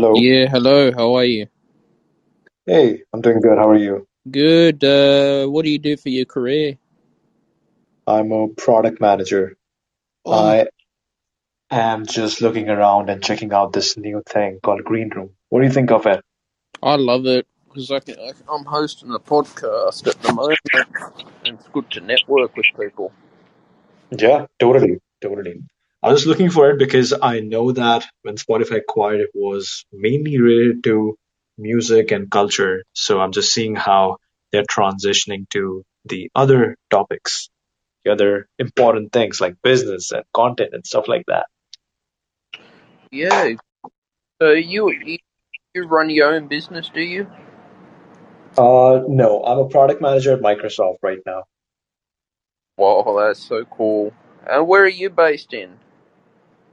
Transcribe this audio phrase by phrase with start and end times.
[0.00, 0.14] Hello.
[0.14, 1.48] Yeah, hello, how are you?
[2.64, 3.58] Hey, I'm doing good.
[3.58, 4.08] How are you?
[4.30, 4.82] Good.
[4.82, 6.78] Uh, what do you do for your career?
[8.06, 9.58] I'm a product manager.
[10.24, 10.68] Oh, I
[11.70, 15.32] am just looking around and checking out this new thing called Greenroom.
[15.50, 16.24] What do you think of it?
[16.82, 20.60] I love it because I can, I, I'm hosting a podcast at the moment,
[21.44, 23.12] and it's good to network with people.
[24.10, 25.00] Yeah, totally.
[25.20, 25.62] Totally.
[26.02, 30.40] I was looking for it because I know that when Spotify acquired it was mainly
[30.40, 31.16] related to
[31.58, 32.84] music and culture.
[32.94, 34.18] So I'm just seeing how
[34.52, 37.50] they're transitioning to the other topics,
[38.04, 41.46] the other important things like business and content and stuff like that.
[43.10, 43.54] Yeah.
[44.40, 45.18] So you you,
[45.74, 47.26] you run your own business, do you?
[48.58, 51.44] Uh, no, I'm a product manager at Microsoft right now.
[52.78, 54.12] Wow, that's so cool.
[54.48, 55.76] And where are you based in?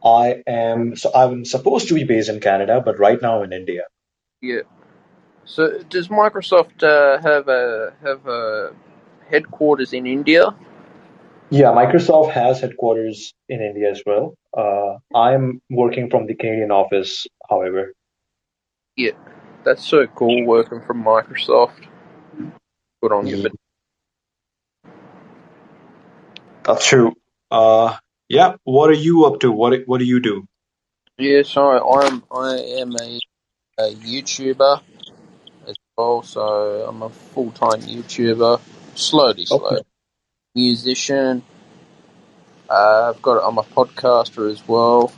[0.03, 3.53] I am, so I'm supposed to be based in Canada, but right now I'm in
[3.53, 3.83] India.
[4.41, 4.61] Yeah.
[5.45, 8.73] So does Microsoft uh, have a have a
[9.29, 10.55] headquarters in India?
[11.49, 14.35] Yeah, Microsoft has headquarters in India as well.
[14.55, 17.93] Uh, I'm working from the Canadian office, however.
[18.97, 19.11] Yeah.
[19.63, 21.87] That's so cool working from Microsoft.
[23.01, 23.49] Good on you.
[26.63, 27.13] That's true.
[27.51, 27.97] Uh,
[28.29, 29.51] yeah, what are you up to?
[29.51, 30.47] What what do you do?
[31.17, 31.69] yeah, so
[32.01, 33.19] I'm I am a,
[33.79, 34.81] a YouTuber
[35.67, 36.23] as well.
[36.23, 36.41] So
[36.87, 38.61] I'm a full time YouTuber.
[38.95, 39.65] Slowly, Okay.
[39.69, 39.83] slowly.
[40.55, 41.43] Musician.
[42.69, 45.13] Uh, I've got I'm a podcaster as well,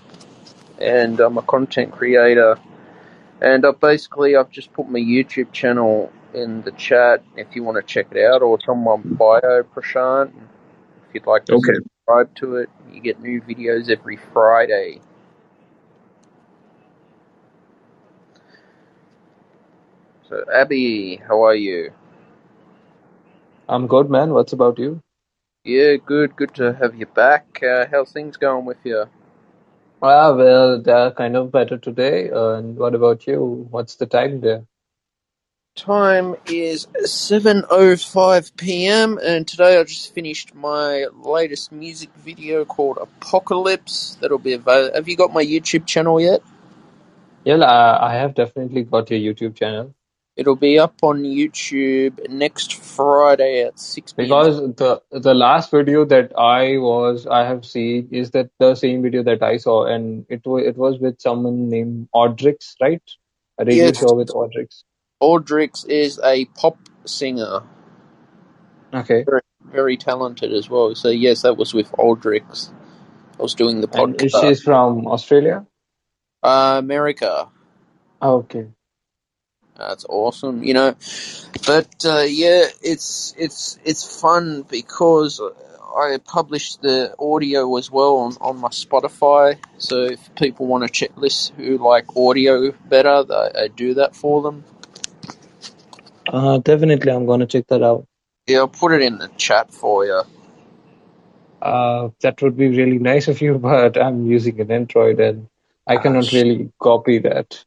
[0.79, 2.59] and I'm a content creator.
[3.41, 7.77] And I basically I've just put my YouTube channel in the chat if you want
[7.77, 10.33] to check it out, or it's on my bio, Prashant.
[11.09, 11.73] If you'd like to Okay.
[12.09, 14.99] Subscribe to it, you get new videos every Friday.
[20.27, 21.91] So Abby, how are you?
[23.67, 24.33] I'm good, man.
[24.33, 25.01] What's about you?
[25.63, 27.61] Yeah, good, good to have you back.
[27.63, 29.05] Uh, how's things going with you?
[30.01, 32.29] Ah, well, they're kind of better today.
[32.31, 33.67] Uh, and what about you?
[33.71, 34.65] What's the time there?
[35.79, 39.17] Time is 7:05 p.m.
[39.23, 44.17] and today I just finished my latest music video called Apocalypse.
[44.19, 44.93] That'll be available.
[44.95, 46.41] Have you got my YouTube channel yet?
[47.45, 49.95] Yeah, I, have definitely got your YouTube channel
[50.35, 54.27] It'll be up on YouTube next Friday at 6 p.m.
[54.27, 59.01] because the the last video that I was I have seen is that the same
[59.01, 63.01] video that I saw, and it was it was with someone named Audrix, right?
[63.59, 64.83] A radio Yes, show with Audrix.
[65.21, 67.61] Audrix is a pop singer,
[68.93, 69.25] Okay.
[69.25, 70.95] very, very talented as well.
[70.95, 72.71] So yes, that was with Audrix.
[73.39, 74.31] I was doing the And podcast.
[74.31, 75.65] she's from Australia?
[76.43, 77.49] Uh, America.
[78.21, 78.67] Oh, okay.
[79.77, 80.95] That's awesome, you know.
[81.65, 85.41] But uh, yeah, it's it's it's fun because
[85.97, 89.57] I publish the audio as well on, on my Spotify.
[89.79, 94.15] So if people want to check lists who like audio better, I, I do that
[94.15, 94.63] for them.
[96.29, 98.07] Uh, definitely, I'm gonna check that out.
[98.47, 100.23] Yeah, I'll put it in the chat for you.
[101.61, 105.49] Uh, that would be really nice of you, but I'm using an Android and
[105.87, 107.65] I Ah, cannot really copy that.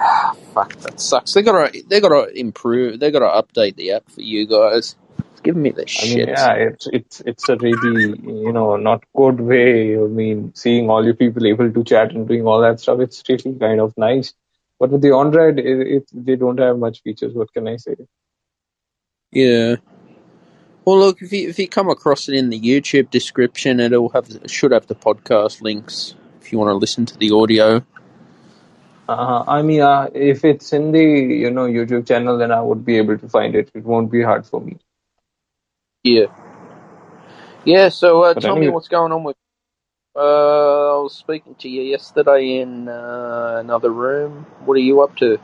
[0.00, 1.34] ah, fuck, that sucks.
[1.34, 3.00] They gotta they gotta improve.
[3.00, 4.96] They gotta update the app for you guys.
[5.32, 6.28] It's giving me the I mean, shit.
[6.28, 9.96] yeah, it's it's it's a really, you know, not good way.
[9.96, 13.22] I mean, seeing all you people able to chat and doing all that stuff, it's
[13.28, 14.34] really kind of nice.
[14.80, 17.34] But with the Android, it, it they don't have much features.
[17.34, 17.96] What can I say?
[19.30, 19.76] Yeah.
[20.86, 24.30] Well, look, if you if you come across it in the YouTube description, it'll have
[24.30, 27.84] it should have the podcast links if you want to listen to the audio.
[29.06, 32.84] Uh, I mean, uh, if it's in the you know YouTube channel, then I would
[32.84, 33.70] be able to find it.
[33.74, 34.78] It won't be hard for me.
[36.04, 36.26] Yeah,
[37.66, 37.90] yeah.
[37.90, 39.36] So uh, tell me what's going on with.
[40.14, 44.46] Uh, I was speaking to you yesterday in uh, another room.
[44.64, 45.38] What are you up to?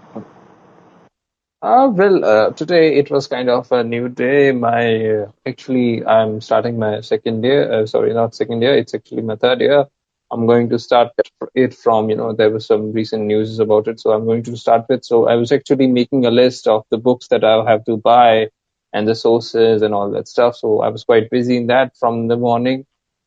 [1.63, 4.53] Uh, well, uh, today it was kind of a new day.
[4.53, 7.73] My uh, actually, I'm starting my second year.
[7.73, 8.77] Uh, sorry, not second year.
[8.77, 9.87] It's actually my third year.
[10.31, 11.13] I'm going to start
[11.55, 14.57] it from, you know, there was some recent news about it, so I'm going to
[14.57, 15.05] start with.
[15.05, 18.49] So I was actually making a list of the books that I'll have to buy
[18.93, 20.57] and the sources and all that stuff.
[20.57, 22.87] So I was quite busy in that from the morning,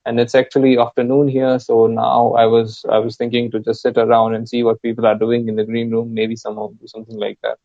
[0.10, 1.60] and it's actually afternoon here.
[1.60, 5.08] So now I was I was thinking to just sit around and see what people
[5.08, 6.14] are doing in the Greenroom.
[6.16, 7.60] Maybe someone do something like that.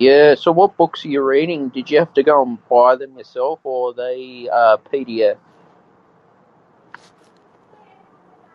[0.00, 0.36] Yeah.
[0.36, 1.70] So what books are you reading?
[1.70, 5.38] Did you have to go and buy them yourself, or are they uh, PDF?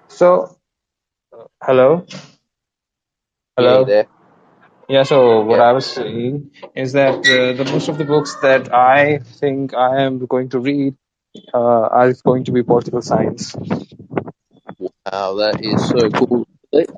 [0.10, 0.58] So,
[1.64, 2.06] hello.
[3.58, 3.78] Yeah, Hello.
[3.78, 4.08] you there?
[4.88, 5.62] Yeah, so what Yeah.
[5.62, 10.04] I was saying is that uh, the most of the books that I think I
[10.04, 10.96] am going to read
[11.54, 13.56] uh, are going to be political science.
[15.12, 16.48] Wow, that is so cool.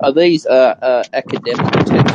[0.00, 2.12] Are these uh, uh, academic textbooks?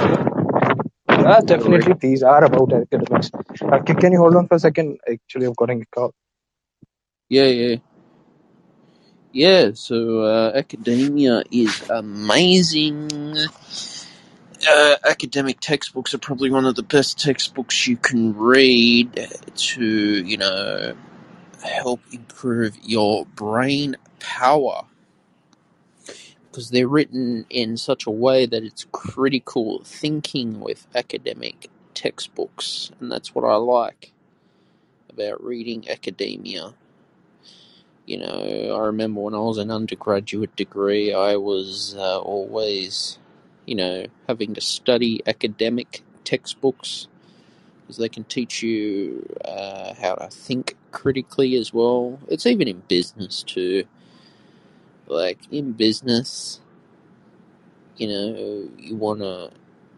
[1.08, 3.32] Uh, definitely, these are about academics.
[3.62, 5.00] Uh, can, can you hold on for a second?
[5.12, 6.14] Actually, I'm getting a call.
[7.30, 7.76] Yeah, yeah.
[9.34, 13.36] Yeah, so uh, academia is amazing.
[14.68, 20.38] Uh, academic textbooks are probably one of the best textbooks you can read to, you
[20.38, 20.96] know,
[21.62, 24.86] help improve your brain power.
[26.50, 32.92] Because they're written in such a way that it's critical thinking with academic textbooks.
[33.00, 34.12] And that's what I like
[35.10, 36.74] about reading academia.
[38.06, 43.20] You know, I remember when I was an undergraduate degree, I was uh, always,
[43.66, 47.08] you know, having to study academic textbooks
[47.88, 52.20] because they can teach you uh, how to think critically as well.
[52.30, 53.86] It's even in business too.
[55.08, 56.62] Like in business,
[57.98, 59.52] you know, you wanna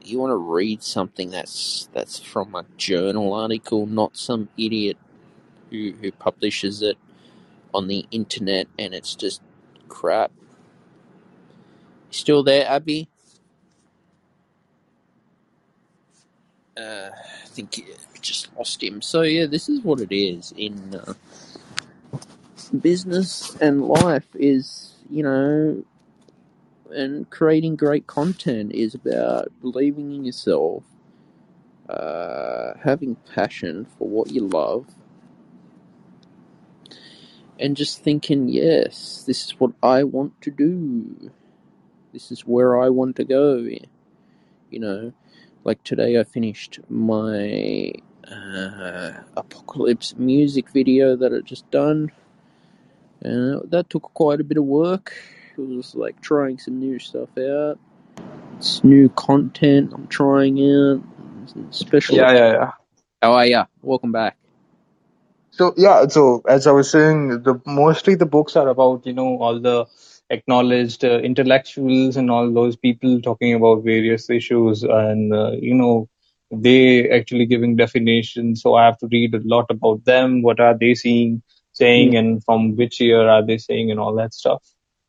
[0.03, 4.97] you wanna read something that's that's from a journal article, not some idiot
[5.71, 6.97] who who publishes it
[7.73, 9.41] on the internet and it's just
[9.89, 10.31] crap.
[12.11, 13.09] Still there, Abby?
[16.79, 17.83] Uh, I think
[18.13, 19.01] we just lost him.
[19.01, 21.13] So yeah, this is what it is in uh,
[22.79, 24.27] business and life.
[24.35, 25.83] Is you know,
[26.91, 30.83] and creating great content is about believing in yourself,
[31.89, 34.85] uh, having passion for what you love,
[37.59, 41.31] and just thinking, yes, this is what I want to do.
[42.13, 43.55] This is where I want to go.
[44.71, 45.13] You know,
[45.63, 47.93] like today I finished my
[48.29, 52.11] uh, apocalypse music video that I just done.
[53.21, 55.13] And that took quite a bit of work.
[55.57, 57.77] It was like trying some new stuff out.
[58.57, 61.03] It's new content I'm trying out.
[61.69, 62.17] Especially.
[62.17, 62.71] Yeah, yeah, yeah.
[63.21, 63.65] How are ya?
[63.81, 64.37] Welcome back.
[65.51, 69.37] So yeah, so as I was saying, the mostly the books are about you know
[69.39, 69.87] all the
[70.29, 76.09] acknowledged uh, intellectuals and all those people talking about various issues, and uh, you know
[76.51, 78.61] they actually giving definitions.
[78.61, 80.41] So I have to read a lot about them.
[80.41, 81.41] What are they seeing,
[81.73, 84.63] saying, and from which year are they saying, and all that stuff.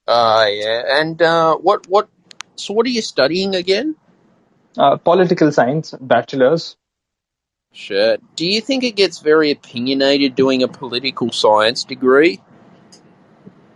[0.07, 1.01] Uh yeah.
[1.01, 2.09] And uh, what what?
[2.57, 3.97] So what are you studying again?
[4.77, 6.77] Uh, political science, bachelor's.
[7.73, 8.17] Sure.
[8.35, 12.41] Do you think it gets very opinionated doing a political science degree?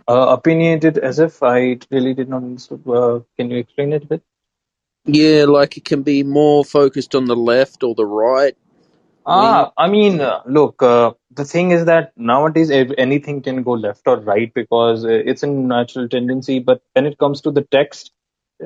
[0.07, 2.87] Uh, opinionated as if I really did not understand.
[2.87, 4.21] Uh, can you explain it a bit?
[5.05, 8.55] Yeah, like it can be more focused on the left or the right.
[9.25, 14.07] Ah, I mean, uh, look, uh, the thing is that nowadays anything can go left
[14.07, 16.59] or right because uh, it's a natural tendency.
[16.59, 18.11] But when it comes to the text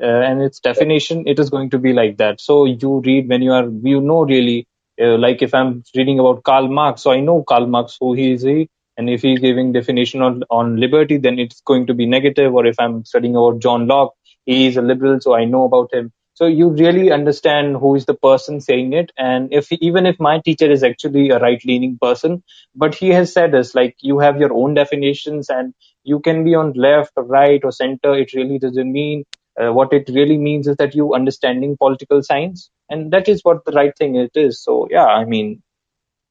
[0.00, 2.40] uh, and its definition, it is going to be like that.
[2.40, 4.66] So you read when you are, you know, really,
[5.00, 8.32] uh, like if I'm reading about Karl Marx, so I know Karl Marx, who he
[8.32, 8.68] is, he,
[9.00, 12.54] and if he's giving definition on, on liberty, then it's going to be negative.
[12.54, 14.14] Or if I'm studying about John Locke,
[14.46, 16.12] he is a liberal, so I know about him.
[16.34, 19.12] So you really understand who is the person saying it.
[19.18, 22.44] And if even if my teacher is actually a right leaning person
[22.76, 26.56] but he has said this, like you have your own definitions and you can be
[26.56, 28.14] on left or right or center.
[28.14, 29.24] It really doesn't mean
[29.60, 32.70] uh, what it really means is that you understanding political science.
[32.90, 34.62] And that is what the right thing it is.
[34.62, 35.62] So yeah i mean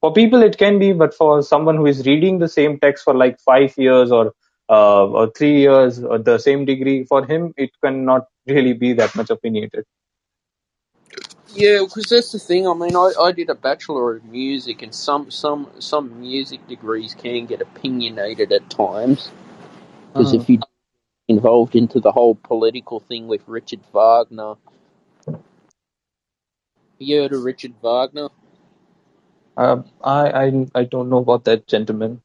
[0.01, 3.15] for people it can be but for someone who is reading the same text for
[3.15, 4.33] like five years or
[4.69, 9.15] uh, or three years or the same degree for him it cannot really be that
[9.15, 9.85] much opinionated
[11.55, 12.67] Yeah, because that's the thing.
[12.67, 17.15] I mean, I, I did a bachelor of music, and some some some music degrees
[17.15, 19.31] can get opinionated at times.
[20.13, 20.35] Because Mhm.
[20.35, 20.59] if you
[21.27, 24.55] involved into the whole political thing with Richard Wagner,
[26.99, 28.29] you heard of Richard Wagner?
[29.59, 32.21] Uh, I, I I don't know about that gentleman.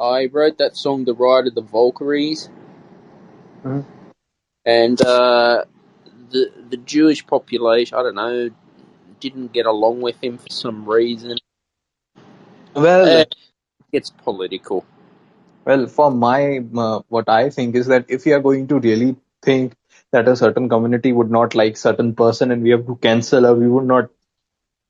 [0.00, 2.48] I wrote that song, "The Ride of the Valkyries,"
[3.64, 3.84] Mhm.
[4.64, 5.64] and uh,
[6.30, 8.50] the the Jewish population, I don't know,
[9.20, 11.38] didn't get along with him for some reason.
[12.74, 13.24] Well, Uh,
[13.92, 14.86] it's political.
[15.66, 19.16] well, for my uh, what I think is that if we are going to really
[19.42, 19.74] think
[20.12, 23.54] that a certain community would not like certain person and we have to cancel or
[23.54, 24.10] we would not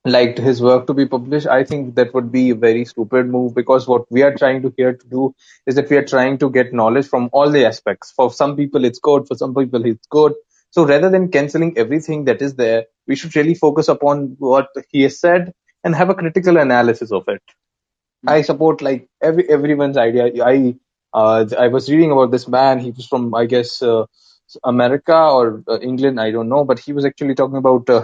[0.05, 3.55] like his work to be published, I think that would be a very stupid move
[3.55, 5.35] because what we are trying to here to do
[5.67, 8.13] is that we are trying to get knowledge from all the aspects.
[8.13, 10.35] For some people it's good, for some people it's good,
[10.71, 15.03] So rather than canceling everything that is there, we should really focus upon what he
[15.03, 15.53] has said
[15.85, 17.43] and have a critical analysis of it.
[18.27, 20.45] I support like every everyone's idea.
[20.45, 20.77] I
[21.15, 22.79] uh, I was reading about this man.
[22.81, 24.07] He was from I guess uh,
[24.65, 26.21] America or uh, England.
[26.21, 28.03] I don't know, but he was actually talking about uh,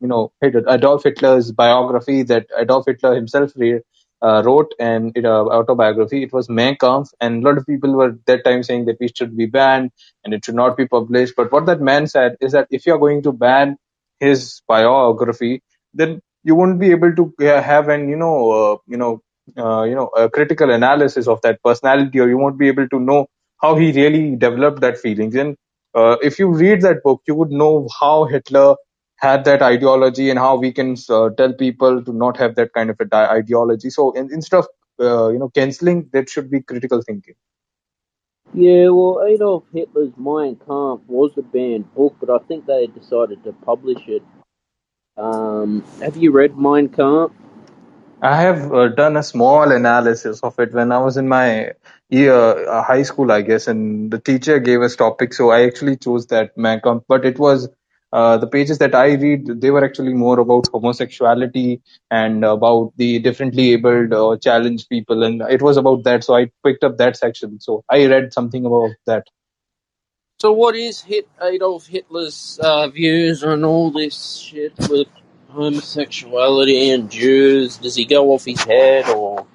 [0.00, 3.82] you know Adolf Hitler's biography that Adolf Hitler himself read,
[4.22, 6.22] uh, wrote and it, uh, autobiography.
[6.22, 9.08] It was Mein Kampf, and a lot of people were that time saying that we
[9.14, 9.90] should be banned
[10.24, 11.34] and it should not be published.
[11.36, 13.76] But what that man said is that if you are going to ban
[14.20, 15.62] his biography,
[15.94, 19.20] then you won't be able to have an you know you know
[19.56, 23.26] you know a critical analysis of that personality or you won't be able to know
[23.60, 25.56] how he really developed that feelings and
[25.94, 28.76] uh, if you read that book you would know how hitler
[29.16, 32.90] had that ideology and how we can uh, tell people to not have that kind
[32.90, 34.66] of a ideology so in, instead of
[35.00, 37.34] uh, you know canceling that should be critical thinking
[38.54, 43.42] yeah, well, Adolf Hitler's Mein Kampf was a banned book, but I think they decided
[43.44, 44.22] to publish it.
[45.16, 47.32] Um, have you read Mein Kampf?
[48.22, 51.72] I have uh, done a small analysis of it when I was in my
[52.08, 52.32] year
[52.68, 56.28] uh, high school, I guess, and the teacher gave us topic, so I actually chose
[56.28, 57.68] that Mein But it was
[58.12, 63.18] uh, the pages that I read; they were actually more about homosexuality and about the
[63.18, 66.22] differently abled or challenged people, and it was about that.
[66.22, 67.58] So I picked up that section.
[67.58, 69.24] So I read something about that.
[70.40, 75.08] So, what is Hit Adolf Hitler's uh, views on all this shit with
[75.52, 77.76] homosexuality and Jews?
[77.76, 79.46] Does he go off his head or?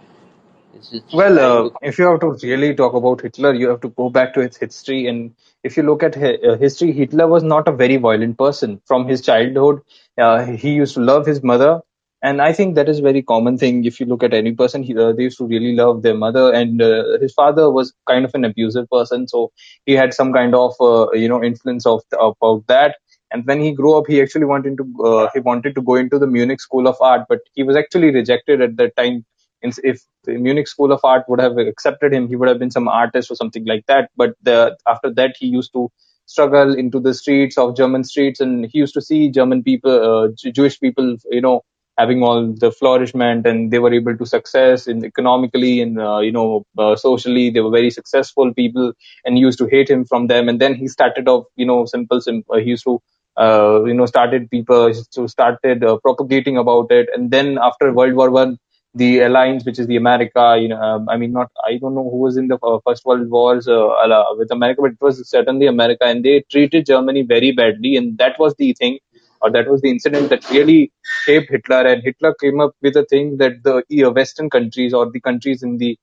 [1.12, 4.34] Well, uh, if you have to really talk about Hitler, you have to go back
[4.36, 5.08] to his history.
[5.08, 8.80] And if you look at his, uh, history, Hitler was not a very violent person.
[8.86, 9.82] From his childhood,
[10.18, 11.82] uh, he used to love his mother.
[12.22, 13.86] And I think that is a very common thing.
[13.86, 16.54] If you look at any person, he, uh, they used to really love their mother.
[16.54, 19.28] And uh, his father was kind of an abusive person.
[19.28, 19.52] So
[19.86, 22.98] he had some kind of, uh, you know, influence of about that
[23.32, 26.20] and when he grew up he actually wanted to uh, he wanted to go into
[26.20, 29.26] the munich school of art but he was actually rejected at that time.
[29.64, 32.88] If the munich school of art would have accepted him he would have been some
[32.88, 34.12] artist or something like that.
[34.16, 35.90] But the, after that he used to
[36.26, 40.28] struggle into the streets of german streets and he used to see german people uh,
[40.52, 41.62] jewish people you know
[41.98, 46.32] having all the flourishment and they were able to success in economically and uh, you
[46.32, 47.50] know uh, socially.
[47.50, 48.94] They were very successful people
[49.26, 50.48] and used to hate him from them.
[50.48, 53.02] And then he started off you know simple simple he used to
[53.38, 57.10] uh, you know, started people who started uh, propagating about it.
[57.14, 58.58] And then after World War One,
[58.96, 62.10] the alliance, which is the America, you know, um, I mean, not, I don't know
[62.10, 65.68] who was in the uh, First World Wars uh, with America, but it was certainly
[65.68, 68.98] America, and they treated Germany very badly, and that was the thing,
[69.42, 70.92] or that was the incident that really
[71.26, 71.86] shaped Hitler.
[71.86, 75.78] And Hitler came up with a thing that the Western countries or the countries in
[75.78, 75.98] the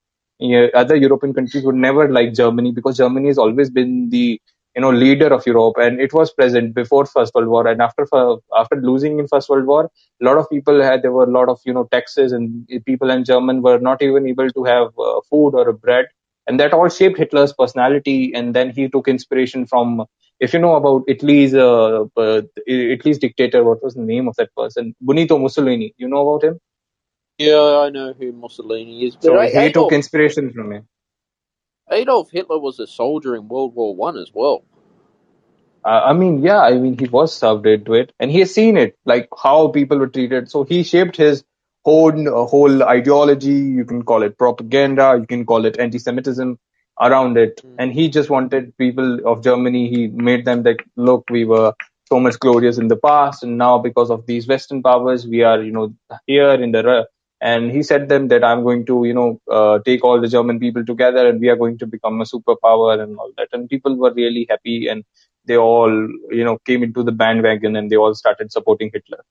[0.75, 4.41] other European countries would never like Germany because Germany has always been the
[4.75, 7.67] you know leader of Europe, and it was present before First World War.
[7.67, 8.07] And after
[8.57, 9.91] after losing in First World War,
[10.21, 13.11] a lot of people had there were a lot of you know taxes, and people
[13.11, 16.07] in German were not even able to have uh, food or bread,
[16.47, 18.33] and that all shaped Hitler's personality.
[18.35, 20.05] And then he took inspiration from
[20.41, 24.55] if you know about Italy's uh, uh, Italy's dictator, what was the name of that
[24.57, 24.95] person?
[25.01, 25.95] Benito Mussolini.
[25.97, 26.59] You know about him?
[27.39, 29.17] Yeah, I know who Mussolini is.
[29.21, 30.89] so he took inspiration from him.
[31.91, 34.65] Adolf Hitler was a soldier in World War One as well.
[35.85, 38.79] Uh, I mean, yeah, I mean, he was served into it, and he has seen
[38.79, 40.51] it, like how people were treated.
[40.51, 41.45] So he shaped his
[41.85, 43.53] whole uh, whole ideology.
[43.53, 46.59] You can call it propaganda, you can call it anti-Semitism
[47.01, 47.75] around it, mm.
[47.79, 49.91] and he just wanted people of Germany.
[49.91, 51.75] He made them like, look, we were
[52.07, 55.63] so much glorious in the past, and now because of these Western powers, we are,
[55.63, 55.95] you know,
[56.27, 57.07] here in the
[57.45, 60.59] and he said them that I'm going to, you know, uh, take all the German
[60.59, 63.49] people together and we are going to become a superpower and all that.
[63.53, 65.05] And people were really happy and
[65.45, 65.91] they all,
[66.31, 69.23] you know, came into the bandwagon and they all started supporting Hitler.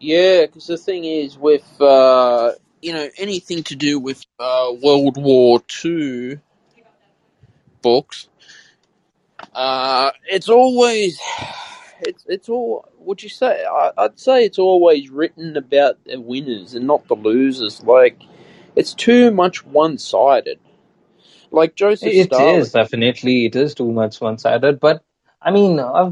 [0.00, 5.16] Yeah, because the thing is, with uh, you know anything to do with uh, World
[5.22, 6.40] War Two
[7.82, 8.28] books,
[9.54, 11.20] uh, it's always
[12.00, 12.88] it's it's all.
[13.06, 13.64] Would you say?
[13.64, 17.82] I, I'd say it's always written about the winners and not the losers.
[17.84, 18.22] Like
[18.76, 20.60] it's too much one sided.
[21.52, 22.60] Like Joseph It Stalin.
[22.60, 25.04] is definitely it is too much one sided, but
[25.42, 26.10] I mean, uh,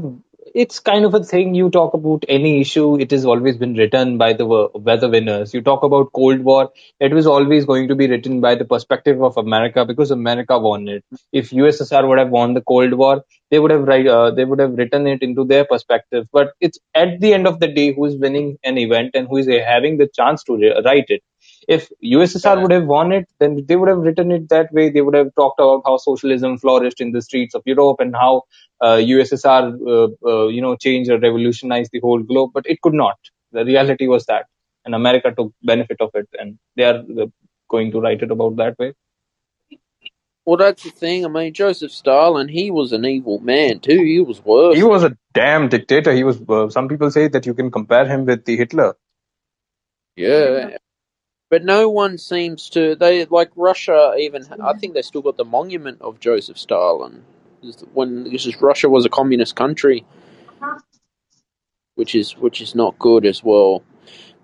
[0.55, 2.97] it's kind of a thing you talk about any issue.
[2.99, 5.53] It has always been written by the weather winners.
[5.53, 9.21] You talk about cold war it was always going to be written by the perspective
[9.21, 11.03] of america because america won it.
[11.33, 14.59] If ussr would have won the cold war they would have write, uh, they would
[14.59, 16.27] have written it into their perspective.
[16.31, 19.37] But it's at the end of the day who is winning an event and who
[19.37, 20.53] is having the chance to
[20.85, 21.21] write it
[21.67, 24.89] if USSR would have won it, then they would have written it that way.
[24.89, 28.43] They would have talked about how socialism flourished in the streets of Europe and how
[28.81, 32.51] uh, USSR, uh, uh, you know, changed or revolutionized the whole globe.
[32.53, 33.17] But it could not.
[33.51, 34.45] The reality was that,
[34.83, 37.27] and America took benefit of it, and they are uh,
[37.69, 38.93] going to write it about that way.
[40.45, 41.25] Well, that's the thing.
[41.25, 44.03] I mean, Joseph Stalin, he was an evil man too.
[44.03, 44.75] He was worse.
[44.75, 46.13] He was a damn dictator.
[46.13, 46.39] He was.
[46.47, 48.95] Uh, some people say that you can compare him with the Hitler.
[50.15, 50.77] Yeah.
[51.49, 52.95] But no one seems to.
[52.95, 54.15] They like Russia.
[54.19, 57.23] Even I think they still got the monument of Joseph Stalin.
[57.93, 60.05] When this is Russia was a communist country,
[61.95, 63.83] which is which is not good as well.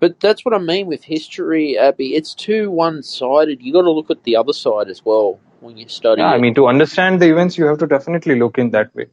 [0.00, 2.14] But that's what I mean with history, Abby.
[2.16, 3.62] It's too one sided.
[3.62, 6.22] You got to look at the other side as well when you study.
[6.22, 9.06] Yeah, I mean, to understand the events, you have to definitely look in that way.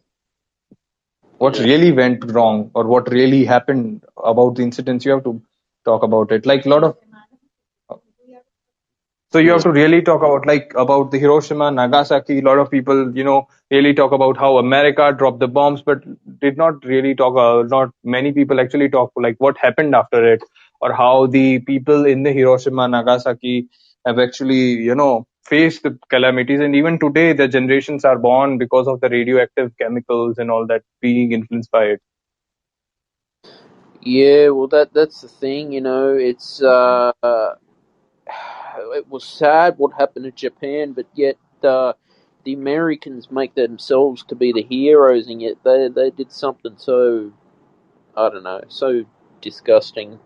[1.38, 1.66] What Yeah.
[1.66, 5.42] really went wrong, or what really happened about the incidents, you have to
[5.86, 6.46] talk about it.
[6.46, 6.98] Like a lot of.
[9.32, 12.40] So you have to really talk about like about the Hiroshima, Nagasaki.
[12.40, 16.04] A lot of people, you know, really talk about how America dropped the bombs, but
[16.40, 17.38] did not really talk.
[17.38, 20.42] Uh, not many people actually talk like what happened after it,
[20.82, 23.68] or how the people in the Hiroshima, Nagasaki
[24.06, 26.60] have actually, you know, faced the calamities.
[26.60, 30.84] And even today, the generations are born because of the radioactive chemicals and all that
[31.02, 32.02] being influenced by it.
[34.02, 35.72] Yeah, well, that that's the thing.
[35.74, 37.12] You know, it's uh,
[38.94, 41.94] it was sad what happened to Japan, but yet uh,
[42.44, 47.32] the Americans make themselves to be the heroes, and yet they they did something so
[48.16, 49.06] I don't know, so
[49.42, 50.20] disgusting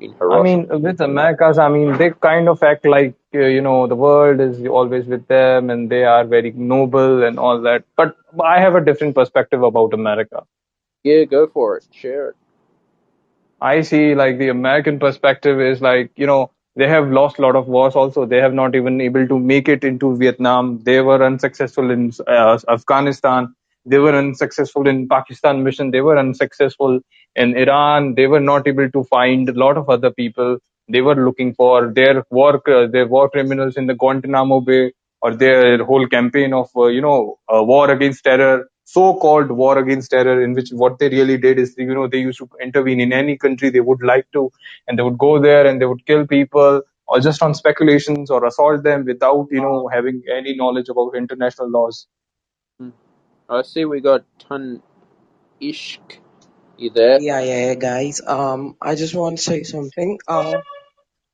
[0.00, 3.86] in I mean, with Americas, I mean, they kind of act like, uh, you know,
[3.86, 7.84] the world is always with them and they are very noble and all that.
[7.96, 10.44] But I have a different perspective about America.
[11.02, 12.36] yeah, go for it, share it.
[13.60, 17.56] I see like the American perspective is like, you know, they have lost a lot
[17.56, 18.24] of wars also.
[18.24, 20.80] They have not even able to make it into Vietnam.
[20.84, 23.54] They were unsuccessful in uh, Afghanistan.
[23.84, 25.90] They were unsuccessful in Pakistan mission.
[25.90, 27.00] They were unsuccessful
[27.34, 28.14] in Iran.
[28.14, 30.58] They were not able to find a lot of other people.
[30.88, 35.34] They were looking for their war, uh, their war criminals in the Guantanamo Bay or
[35.34, 40.54] their whole campaign of, uh, you know, war against terror, so-called war against terror, in
[40.54, 43.70] which what they really did is, you know, they used to intervene in any country
[43.70, 44.50] they would like to,
[44.88, 48.44] and they would go there and they would kill people or just on speculations or
[48.46, 52.06] assault them without, you know, having any knowledge about international laws.
[53.48, 54.82] I see we got Ton
[55.62, 56.18] Ishk.
[56.78, 57.20] You there?
[57.20, 58.20] Yeah, yeah, yeah, guys.
[58.26, 60.18] Um, I just want to say something.
[60.28, 60.60] Uh,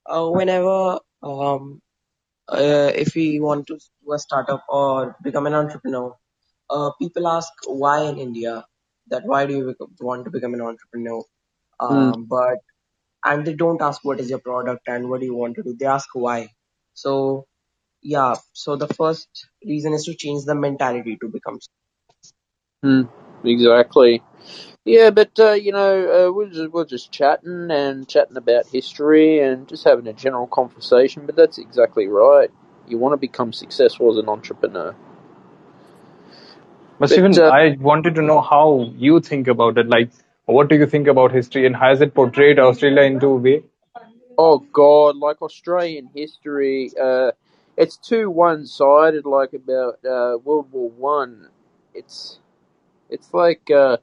[0.06, 1.82] uh, whenever, um,
[2.48, 6.16] uh, if we want to do a startup or become an entrepreneur,
[6.70, 8.64] uh, people ask why in India,
[9.08, 11.22] that why do you want to become an entrepreneur?
[11.80, 12.14] Mm.
[12.14, 12.58] Um, but,
[13.24, 15.76] and they don't ask what is your product and what do you want to do.
[15.78, 16.48] They ask why.
[16.94, 17.46] So,
[18.02, 19.28] yeah, so the first
[19.64, 21.58] reason is to change the mentality to become
[22.84, 23.08] Mm.
[23.44, 24.22] Exactly.
[24.84, 29.40] Yeah, but uh, you know, uh, we're just we're just chatting and chatting about history
[29.40, 31.26] and just having a general conversation.
[31.26, 32.50] But that's exactly right.
[32.88, 34.94] You want to become successful as an entrepreneur.
[37.08, 39.88] But But Stephen, uh, I wanted to know how you think about it.
[39.88, 40.10] Like,
[40.46, 43.62] what do you think about history and has it portrayed Australia into a way?
[44.38, 47.32] oh god, like Australian history, uh,
[47.76, 49.24] it's too one-sided.
[49.26, 51.48] Like about uh, World War One,
[51.94, 52.38] it's
[53.10, 53.98] it's like uh,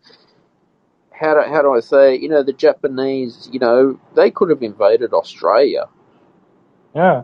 [1.12, 2.16] how do how do I say?
[2.18, 3.50] You know, the Japanese.
[3.52, 5.88] You know, they could have invaded Australia,
[6.94, 7.24] Yeah.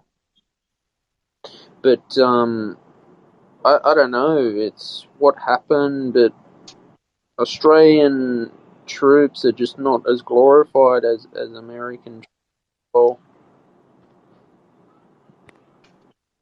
[1.82, 2.78] but um,
[3.67, 4.38] I, I don't know.
[4.39, 6.34] It's what happened, but
[7.39, 8.51] Australian
[8.88, 12.23] troops are just not as glorified as as American.
[12.93, 13.19] Well,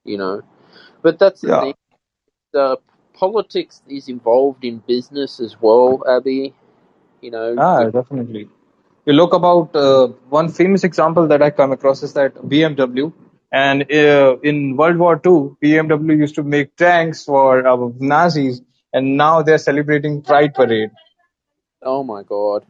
[0.05, 0.43] you know,
[1.03, 1.61] but that's the Yeah.
[1.61, 1.75] thing.
[2.53, 2.77] The
[3.13, 6.55] politics is involved in business as well, Abby.
[7.21, 8.49] You know, Ah, definitely.
[9.05, 13.13] You look about uh, one famous example that I come across is that BMW.
[13.55, 18.61] And uh, in World War II, BMW used to make tanks for uh, Nazis,
[18.93, 20.91] and now they're celebrating Pride Parade.
[21.83, 22.65] oh my god.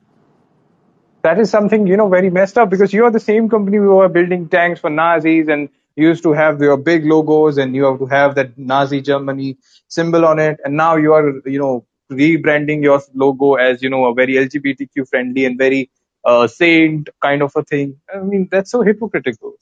[1.24, 3.98] that is something you know very messed up because you are the same company who
[4.00, 8.00] are building tanks for Nazis and used to have your big logos and you have
[8.00, 12.84] to have that Nazi Germany symbol on it and now you are you know rebranding
[12.84, 15.90] your logo as you know a very LGBTQ friendly and very
[16.26, 17.98] uh, saint kind of a thing.
[18.14, 19.56] I mean that's so hypocritical.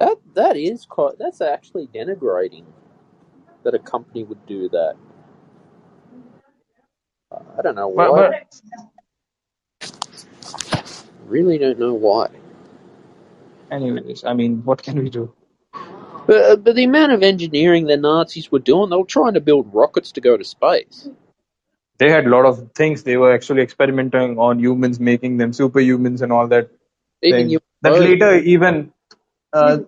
[0.00, 1.18] That that is quite.
[1.18, 2.64] That's actually denigrating
[3.64, 4.96] that a company would do that.
[7.30, 8.08] I don't know why.
[8.08, 8.46] But,
[9.80, 12.28] but really don't know why.
[13.70, 15.32] Anyways, I mean, what can we do?
[16.26, 19.40] But, uh, but the amount of engineering the Nazis were doing, they were trying to
[19.40, 21.08] build rockets to go to space.
[21.98, 23.02] They had a lot of things.
[23.02, 26.70] They were actually experimenting on humans, making them superhumans and all that.
[27.22, 27.50] Even thing.
[27.50, 28.92] you, that later even
[29.52, 29.78] uh,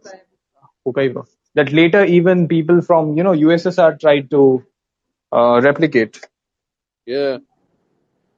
[0.87, 1.12] okay,
[1.55, 4.64] that later even people from you know USSR tried to
[5.33, 6.20] uh, replicate.
[7.07, 7.38] yeah.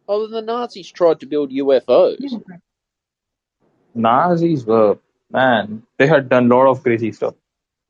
[0.07, 2.43] Oh, the Nazis tried to build UFOs.
[3.95, 4.99] Nazis were
[5.31, 7.35] man, they had done a lot of crazy stuff.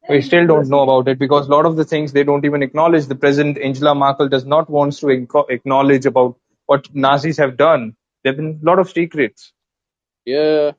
[0.09, 2.63] We still don't know about it because a lot of the things they don't even
[2.63, 3.07] acknowledge.
[3.07, 5.09] The president Angela Merkel does not want to
[5.49, 7.97] acknowledge about what Nazis have done.
[8.23, 9.53] There've been a lot of secrets.
[10.27, 10.73] Yeah.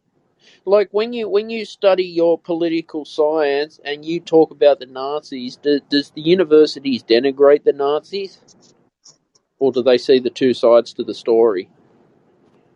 [0.65, 5.57] Like when you when you study your political science and you talk about the Nazis,
[5.57, 8.39] do, does the universities denigrate the Nazis,
[9.59, 11.69] or do they see the two sides to the story?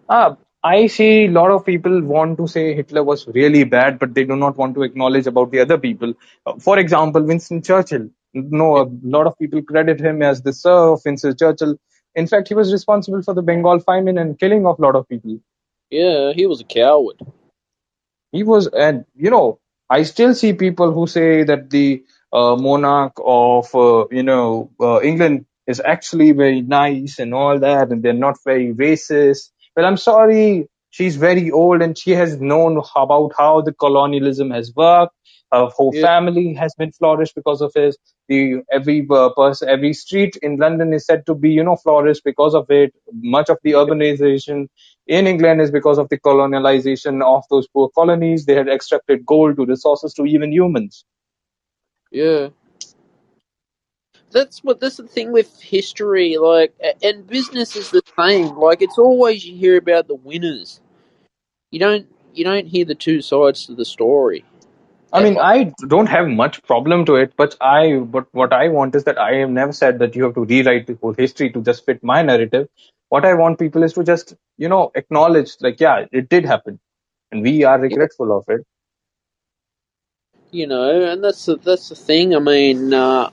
[0.09, 4.13] Ah, I see a lot of people want to say Hitler was really bad, but
[4.13, 6.13] they do not want to acknowledge about the other people.
[6.45, 8.09] Uh, For example, Winston Churchill.
[8.33, 11.77] No, a lot of people credit him as the Sir of Winston Churchill.
[12.15, 15.07] In fact, he was responsible for the Bengal famine and killing of a lot of
[15.07, 15.39] people.
[15.89, 17.21] Yeah, he was a coward.
[18.31, 23.13] He was, and you know, I still see people who say that the uh, monarch
[23.25, 28.13] of, uh, you know, uh, England is actually very nice and all that, and they're
[28.13, 29.51] not very racist.
[29.75, 34.73] Well, I'm sorry, she's very old and she has known about how the colonialism has
[34.75, 35.15] worked.
[35.51, 36.01] Her whole Yeah.
[36.01, 37.95] family has been flourished because of it.
[38.27, 42.23] The every uh, person, every street in London is said to be, you know, flourished
[42.23, 42.93] because of it.
[43.13, 44.67] Much of the urbanization
[45.07, 48.45] in England is because of the colonialization of those poor colonies.
[48.45, 51.05] They had extracted gold to resources to even humans.
[52.11, 52.49] Yeah.
[54.31, 58.55] That's what that's the thing with history, like, and business is the same.
[58.57, 60.81] Like, it's always you hear about the winners.
[61.71, 64.45] You don't you don't hear the two sides to the story.
[65.11, 68.95] I mean, I don't have much problem to it, but I, but what I want
[68.95, 71.61] is that I have never said that you have to rewrite the whole history to
[71.61, 72.67] just fit my narrative.
[73.09, 76.79] What I want people is to just, you know, acknowledge, like, yeah, it did happen,
[77.31, 78.65] and we are regretful of it.
[80.51, 82.35] You know, and that's the, that's the thing.
[82.35, 83.29] I mean, uh,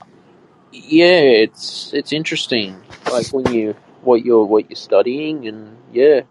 [0.71, 2.81] yeah, it's it's interesting.
[3.11, 6.21] Like when you what you're what you're studying, and yeah,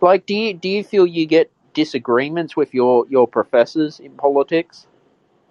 [0.00, 4.86] like do you do you feel you get disagreements with your your professors in politics?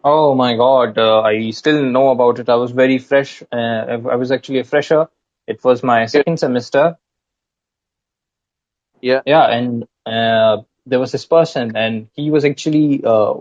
[0.03, 2.49] Oh my God, uh, I still know about it.
[2.49, 3.41] I was very fresh.
[3.51, 5.07] Uh, I was actually a fresher.
[5.47, 6.97] It was my second semester.
[9.01, 9.21] Yeah.
[9.25, 13.35] Yeah, and uh, there was this person, and he was actually uh,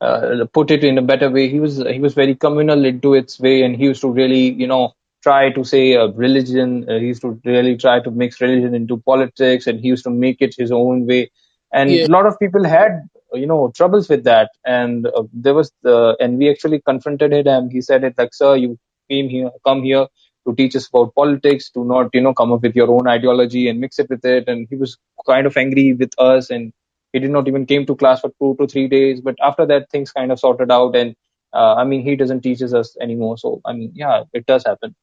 [0.00, 1.48] uh, put it in a better way.
[1.48, 4.66] He was he was very communal into its way, and he used to really, you
[4.66, 6.88] know, try to say uh, religion.
[6.88, 10.10] Uh, he used to really try to mix religion into politics, and he used to
[10.10, 11.30] make it his own way.
[11.72, 12.06] And Yeah.
[12.06, 14.50] a lot of people had, you know, troubles with that.
[14.66, 17.70] And uh, there was the, and we actually confronted him.
[17.70, 18.78] He said it like, "Sir, you
[19.10, 20.06] came here, come here."
[20.46, 23.68] To teach us about politics, to not, you know, come up with your own ideology
[23.68, 24.48] and mix it with it.
[24.48, 26.72] And he was kind of angry with us, and
[27.12, 29.90] he did not even came to class for two to three days but after that
[29.90, 31.14] things kind of sorted out and
[31.54, 34.94] uh, i mean he doesn't teaches us anymore so i mean yeah it does happen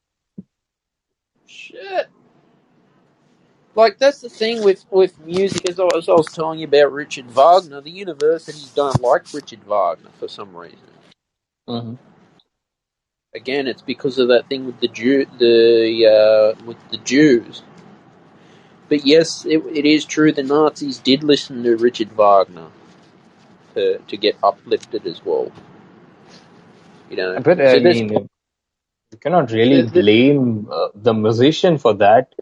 [1.46, 2.08] Shit.
[3.76, 5.68] Like that's the thing with with music.
[5.68, 9.62] As I, was, I was telling you about Richard Wagner, the universities don't like Richard
[9.66, 10.78] Wagner for some reason.
[11.68, 11.94] mm-hmm.
[13.34, 17.62] Again, it's because of that thing with the Jew, the uh, with the Jews.
[18.88, 20.32] But yes, it, it is true.
[20.32, 22.68] The Nazis did listen to Richard Wagner
[23.74, 25.52] to to get uplifted as well.
[27.10, 32.34] You know, but so i mean you cannot really blame uh, the musician for that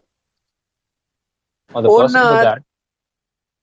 [1.83, 2.61] or the no, that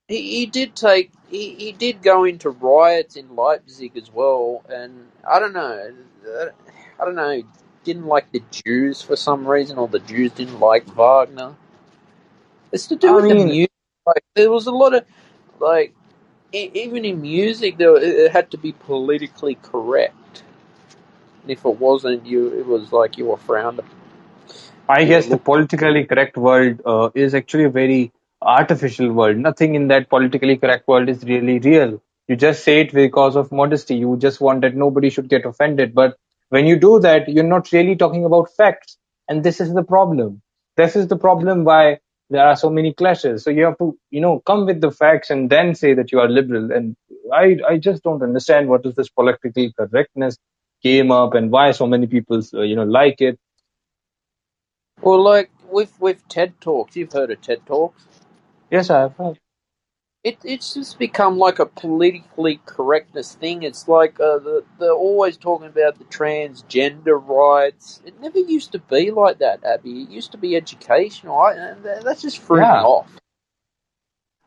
[0.08, 5.08] he, he did take he, he did go into riots in Leipzig as well, and
[5.28, 5.92] I don't know,
[6.28, 6.46] uh,
[7.00, 7.42] I don't know,
[7.84, 11.56] didn't like the Jews for some reason, or the Jews didn't like Wagner.
[12.72, 13.70] It's to do I with the music.
[14.06, 15.04] Like there was a lot of
[15.60, 15.94] like
[16.52, 20.42] even in music, there it it had to be politically correct.
[21.42, 24.01] And if it wasn't, you it was like you were frowned upon.
[24.96, 29.36] I guess the politically correct world uh, is actually a very artificial world.
[29.38, 32.02] Nothing in that politically correct world is really real.
[32.28, 33.96] You just say it because of modesty.
[33.96, 35.94] You just want that nobody should get offended.
[35.94, 36.16] But
[36.50, 38.98] when you do that, you're not really talking about facts.
[39.28, 40.42] And this is the problem.
[40.76, 41.98] This is the problem why
[42.30, 43.44] there are so many clashes.
[43.44, 46.20] So you have to, you know, come with the facts and then say that you
[46.20, 46.72] are liberal.
[46.72, 46.96] And
[47.32, 50.36] I, I just don't understand what is this political correctness
[50.82, 53.38] came up and why so many people, uh, you know, like it.
[55.02, 58.04] Well, like with with TED Talks, you've heard of TED Talks.
[58.70, 59.16] Yes, I have.
[59.16, 59.38] heard.
[60.22, 63.62] it, it's just become like a politically correctness thing.
[63.62, 68.02] It's like uh, the, they're always talking about the transgender rights.
[68.04, 70.02] It never used to be like that, Abby.
[70.02, 71.38] It used to be educational.
[71.38, 72.82] I, and that's just threw Yeah.
[72.82, 73.10] off.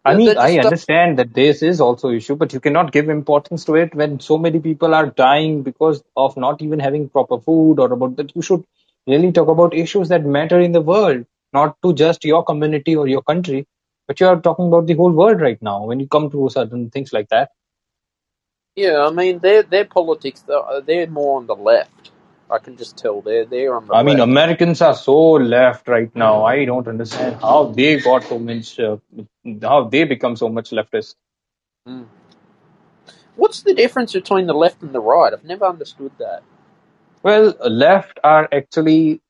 [0.06, 3.76] I mean, I understand that this is also issue, but you cannot give importance to
[3.76, 7.91] it when so many people are dying because of not even having proper food or
[7.94, 8.36] about that.
[8.36, 8.65] You should
[9.08, 13.08] really talk about issues that matter in the world, not to just your community or
[13.08, 13.68] your country,
[14.08, 16.89] but you are talking about the whole world right now when you come to certain
[16.89, 17.50] things like that.
[18.76, 20.44] Yeah, I mean, their their politics,
[20.86, 22.12] they're, more on the left.
[22.50, 24.20] I can just tell they're they're on the I mean.
[24.20, 26.44] Americans are so left right now.
[26.44, 28.98] I don't understand how they got so much, uh,
[29.62, 31.15] how they become so much leftist.
[31.88, 32.06] Mm.
[33.36, 35.34] What's the difference between the left and the right?
[35.34, 36.44] I've never understood that.
[37.26, 39.22] Well, left are actually,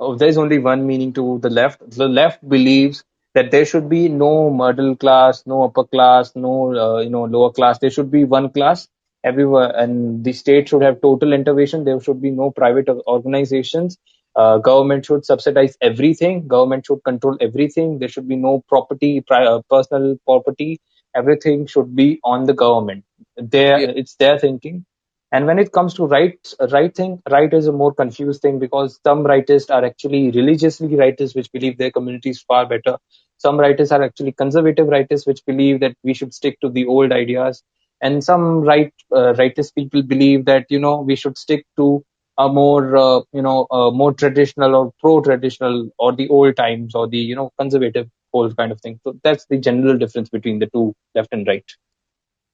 [0.00, 1.82] oh, there's only one meaning to the left.
[1.90, 7.00] The left believes that there should be no middle class, no upper class, no, uh,
[7.00, 7.78] you know, lower class.
[7.80, 8.88] There should be one class
[9.24, 11.84] everywhere, and the state should have total intervention.
[11.84, 13.98] There should be no private organizations.
[14.36, 16.48] Uh, government should subsidize everything.
[16.48, 17.98] Government should control everything.
[18.00, 20.80] There should be no property, pri- uh, personal property.
[21.14, 23.04] Everything should be on the government.
[23.36, 23.92] Their, Yeah.
[23.96, 24.86] it's their thinking.
[25.32, 26.38] And when it comes to right,
[26.70, 31.34] right thing, right is a more confused thing because some rightists are actually religiously rightists,
[31.34, 32.98] which believe their community is far better.
[33.38, 37.12] Some rightists are actually conservative rightists, which believe that we should stick to the old
[37.12, 37.62] ideas.
[38.02, 42.04] And some right, uh, rightist people believe that, you know, we should stick to
[42.38, 47.08] a more, uh, you know, uh, more traditional or pro-traditional or the old times or
[47.08, 49.00] the, you know, conservative old kind of thing.
[49.04, 51.64] So that's the general difference between the two, left and right.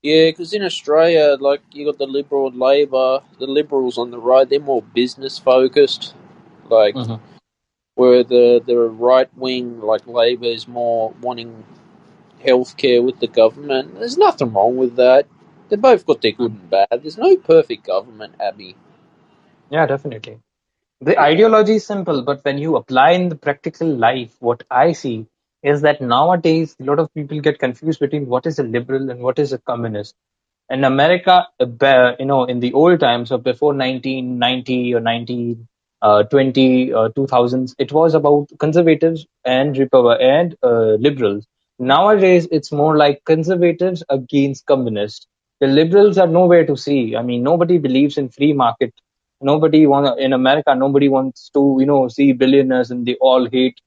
[0.02, 4.18] Yeah, because in Australia, like you got the Liberal and Labor, the Liberals on the
[4.20, 6.14] right, they're more business focused.
[6.70, 7.20] Like Mhm.
[7.96, 11.64] where the the right wing, like Labor, is more wanting
[12.42, 13.94] healthcare with the government.
[13.98, 15.26] There's nothing wrong with that.
[15.68, 16.88] They both got their good and bad.
[17.02, 18.76] There's no perfect government, Abby.
[19.70, 20.40] Yeah, definitely.
[21.00, 25.26] The ideology is simple, but when you apply in the practical life, what I see
[25.62, 29.20] is that nowadays a lot of people get confused between what is a liberal and
[29.20, 30.14] what is a communist.
[30.70, 37.08] In America, uh, you know, in the old times or before 1990 or 1920, uh,
[37.10, 41.46] 2000s, it was about conservatives and Repu- and uh, liberals.
[41.78, 45.26] Nowadays, it's more like conservatives against communists.
[45.60, 47.16] The liberals are nowhere to see.
[47.16, 48.92] I mean, nobody believes in free market
[49.40, 50.74] nobody want in America.
[50.74, 53.78] Nobody wants to you know see billionaires, and they all hate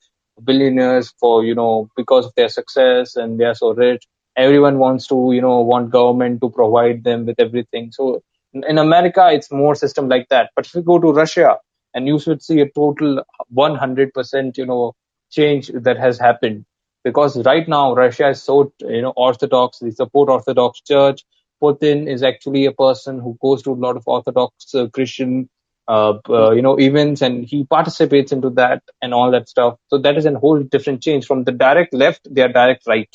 [0.43, 4.07] billionaires for you know because of their success and they are so rich.
[4.35, 7.91] Everyone wants to you know want government to provide them with everything.
[7.91, 8.21] So
[8.53, 10.51] in America, it's more system like that.
[10.55, 11.57] But if you go to Russia,
[11.93, 14.93] and you should see a total 100% you know
[15.29, 16.65] change that has happened
[17.03, 19.79] because right now Russia is so you know orthodox.
[19.79, 21.23] They support Orthodox Church.
[21.61, 25.47] Putin is actually a person who goes to a lot of Orthodox uh, Christian,
[25.87, 29.77] uh, uh, you know, events, and he participates into that and all that stuff.
[29.89, 32.27] So that is a whole different change from the direct left.
[32.29, 33.09] They are direct right.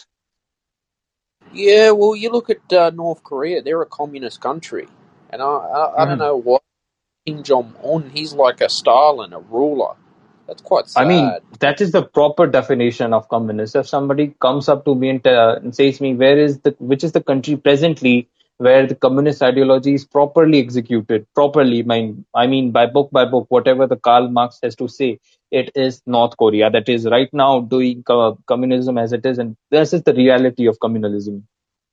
[1.52, 4.88] Yeah, well, you look at uh, North Korea; they're a communist country,
[5.30, 6.20] and I I, I don't Mhm.
[6.20, 6.62] know what
[7.26, 8.10] Kim Jong Un.
[8.10, 9.96] He's like a Stalin, a ruler.
[10.46, 10.96] That's quite sad.
[10.96, 13.76] I mean, that is the proper definition of communist.
[13.76, 17.04] If somebody comes up to me and, uh, and says me, where is the, which
[17.04, 22.70] is the country presently where the communist ideology is properly executed, properly, mean, I mean,
[22.72, 25.18] by book by book, whatever the Karl Marx has to say,
[25.50, 29.56] it is North Korea that is right now doing co- communism as it is, and
[29.70, 31.42] this is the reality of communalism.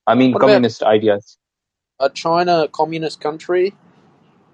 [0.07, 1.37] I mean, What communist ideas.
[1.99, 3.73] a China communist country.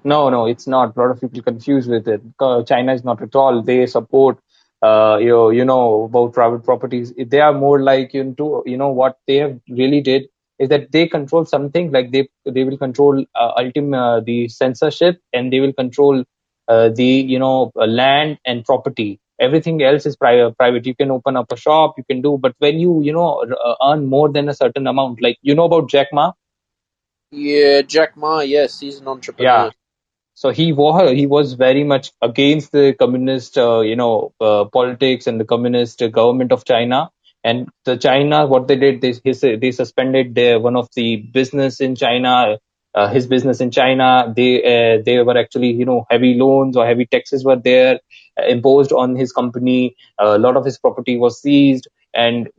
[0.03, 0.95] No, no, it's not.
[0.95, 2.21] A lot of people confuse with it.
[2.65, 3.61] China is not at all.
[3.61, 4.39] They support,
[4.81, 7.13] uh, you know, you know about private properties.
[7.17, 11.07] They are more like into, you know, what they have really did is that they
[11.07, 15.73] control something like they they will control uh, ultim uh, the censorship and they will
[15.73, 16.23] control
[16.69, 19.19] uh, the you know uh, land and property.
[19.41, 20.85] Everything else is pri- private.
[20.85, 23.45] You can open up a shop, you can do, but when you you know
[23.83, 26.33] earn more than a certain amount, like you know about Jack Ma,
[27.31, 28.41] Yeah, Jack Ma.
[28.41, 29.69] Yes, he's an entrepreneur.
[29.69, 29.71] Yeah.
[30.35, 35.27] So he was he was very much against the communist, uh, you know, uh, politics
[35.27, 37.09] and the communist government of China.
[37.43, 41.79] And the China, what they did, they his, they suspended their one of the business
[41.81, 42.57] in China,
[42.95, 44.33] uh, his business in China.
[44.35, 47.99] They uh, they were actually you know heavy loans or heavy taxes were there
[48.39, 49.95] uh, imposed on his company.
[50.19, 52.49] a lot of his property was seized, and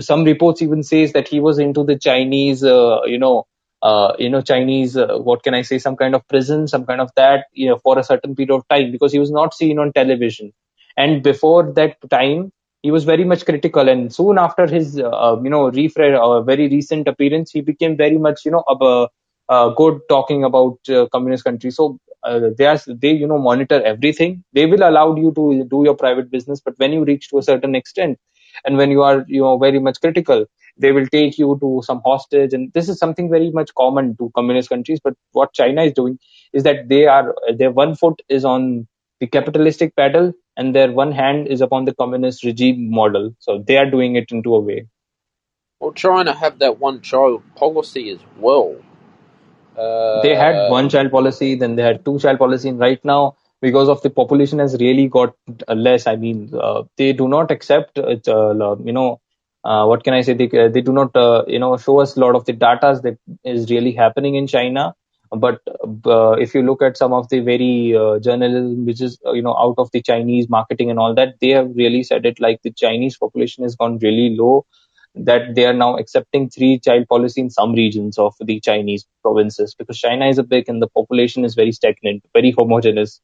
[0.00, 3.46] some reports even says that he was into the Chinese, uh, you know,
[3.82, 7.00] uh, you know, Chinese, uh, what can I say, some kind of prison, some kind
[7.00, 9.78] of that, you know, for a certain period of time because he was not seen
[9.78, 10.52] on television.
[10.96, 13.88] And before that time, he was very much critical.
[13.88, 18.18] And soon after his uh, you know refresh uh, very recent appearance he became very
[18.18, 19.06] much you know uh,
[19.48, 23.82] uh, good talking about uh, communist countries so uh, they are they you know monitor
[23.82, 24.44] everything.
[24.52, 27.42] They will allow you to do your private business but when you reach to a
[27.42, 28.18] certain extent
[28.64, 30.46] and when you are you know very much critical
[30.78, 32.54] they will take you to some hostage.
[32.54, 34.98] And this is something very much common to communist countries.
[35.02, 36.18] But what china is doing
[36.54, 38.86] is that they are their one foot is on
[39.20, 43.34] the capitalistic pedal and their one hand is upon the communist regime model.
[43.38, 44.86] So they are doing it into a way.
[45.80, 48.76] Well, China have that one child policy as well.
[49.76, 53.36] Uh, they had one child policy then they had two child policy and right now
[53.62, 55.34] because of the population has really got
[55.68, 59.20] uh, less i mean uh, they do not accept uh, you know
[59.62, 60.34] uh, what can i say?
[60.34, 63.18] They, they do not uh, you know show us a lot of the data that
[63.44, 64.94] is really happening in china
[65.36, 65.60] but
[66.06, 69.42] uh, if you look at some of the very uh, journalism which is uh, you
[69.42, 72.60] know out of the chinese marketing and all that they have really said it like
[72.62, 74.66] the chinese population has gone really low
[75.14, 79.74] that they are now accepting three child policy in some regions of the chinese provinces
[79.74, 83.20] because china is a big and the population is very stagnant very homogeneous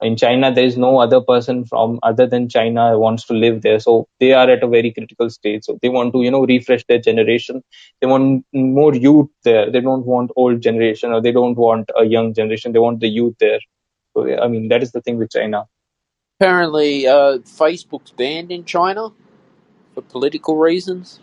[0.00, 3.80] in china there is no other person from other than china wants to live there.
[3.80, 5.64] So they are at a very critical stage.
[5.64, 7.62] So they want to you know refresh their generation.
[8.00, 9.70] They want more youth there.
[9.70, 12.72] They don't want old generation or they don't want a young generation.
[12.72, 13.60] They want the youth there.
[14.14, 15.64] So i mean that is the thing with china.
[16.38, 19.10] Apparently, uh, Facebook's banned in China
[19.94, 21.20] for political reasons.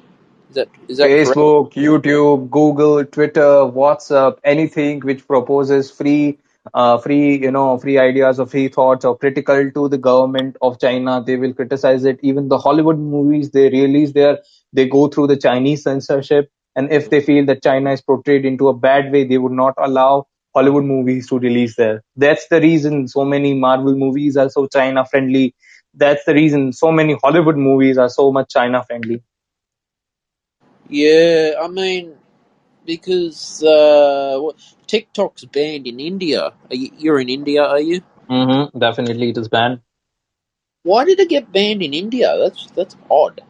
[0.50, 1.38] Is that is that correct?
[1.38, 6.38] facebook youtube google twitter whatsapp anything which proposes free
[6.74, 10.80] uh, free you know free ideas or free thoughts or critical to the government of
[10.80, 11.24] china.
[11.26, 12.20] They will criticize it.
[12.22, 14.40] Even the hollywood movies they release there
[14.72, 16.50] they go through the chinese censorship.
[16.76, 19.74] And if they feel that china is portrayed into a bad way they would not
[19.78, 22.04] allow hollywood movies to release there.
[22.16, 25.56] That's the reason so many marvel movies are so china friendly.
[25.94, 29.24] That's the reason so many hollywood movies are so much china friendly.
[30.90, 32.16] Yeah, I mean,
[32.86, 34.40] because uh,
[34.88, 36.54] TikTok's banned in India.
[36.70, 38.02] Are you, you're in India, are you?
[38.30, 38.78] mm-hmm.
[38.80, 39.82] definitely it is banned
[40.84, 42.38] Why did it get banned in India?
[42.40, 43.42] That's that's odd.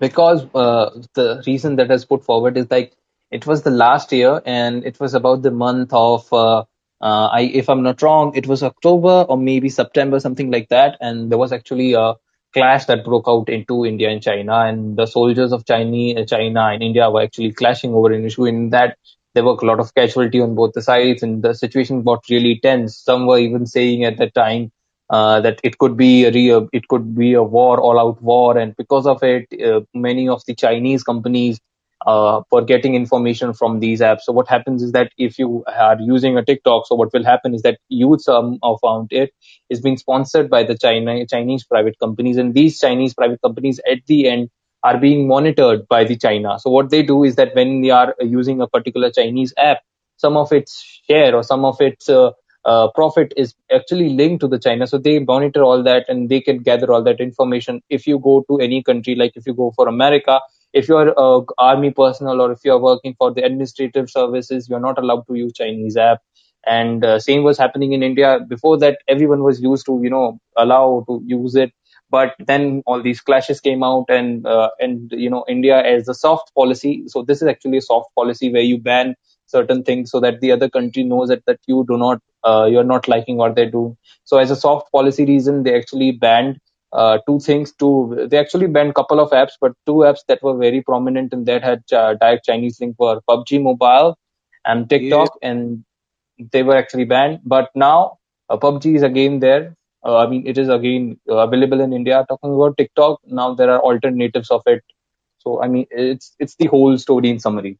[0.00, 2.94] because uh, the reason that that is put forward is like
[3.30, 6.64] it was the last year and it was about the month of uh,
[7.00, 10.96] uh, I if I'm not wrong it was October or maybe September something like that
[11.00, 12.14] and there was actually a
[12.54, 16.82] clash that broke out into India and China and the soldiers of China China and
[16.82, 18.98] India were actually clashing over an issue in that
[19.36, 22.58] there were a lot of casualty on both the sides and the situation got really
[22.62, 22.98] tense.
[22.98, 24.72] Some were even saying at that time
[25.10, 28.56] uh, that it could be a re- it could be a war, all out war,
[28.58, 31.60] and because of it, uh, many of the Chinese companies
[32.06, 34.22] uh, were getting information from these apps.
[34.22, 37.54] So what happens is that if you are using a TikTok, so what will happen
[37.54, 39.32] is that youth um, of found it
[39.70, 43.98] is being sponsored by the China Chinese private companies, and these Chinese private companies at
[44.06, 44.50] the end
[44.88, 46.58] are being monitored by the China.
[46.58, 49.78] So what they do is that when they are using a particular Chinese app,
[50.16, 50.72] some of its
[51.08, 52.30] share or some of its uh,
[52.64, 54.86] uh, profit is actually linked to the China.
[54.86, 57.82] So they monitor all that and they can gather all that information.
[57.90, 60.40] If you go to any country, like if you go for America,
[60.72, 64.98] if you're a army personnel or if you're working for the administrative services, you're not
[64.98, 66.20] allowed to use Chinese app.
[66.66, 68.40] And uh, same was happening in India.
[68.48, 71.72] Before that, everyone was used to, you know, allow to use it.
[72.10, 76.14] But then all these clashes came out, and uh, and you know, India as a
[76.14, 77.04] soft policy.
[77.08, 79.14] So this is actually a soft policy where you ban
[79.46, 82.84] certain things so that the other country knows that that you do not uh, you're
[82.84, 83.96] not liking what they do.
[84.24, 86.58] So as a soft policy reason, they actually banned
[86.92, 87.72] uh, two things.
[87.72, 91.46] Two, they actually banned couple of apps, but two apps that were very prominent and
[91.46, 94.16] that had uh, direct Chinese link were PUBG Mobile
[94.64, 95.84] and TikTok, and
[96.52, 97.40] they were actually banned.
[97.44, 98.18] But now
[98.48, 99.76] uh, PUBG is again there.
[100.06, 102.24] Uh, I mean, it is again uh, available in India.
[102.28, 104.84] Talking about TikTok, now there are alternatives of it.
[105.38, 107.78] So I mean, it's it's the whole story in summary.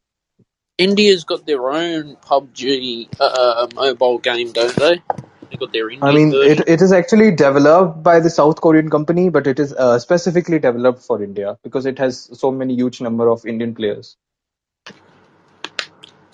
[0.77, 5.01] India's got their own PUBG uh, mobile game, don't they?
[5.49, 6.63] They got their Indian I mean, version.
[6.63, 10.59] it, it is actually developed by the South Korean company, but it is uh, specifically
[10.59, 14.17] developed for India because it has so many huge number of Indian players.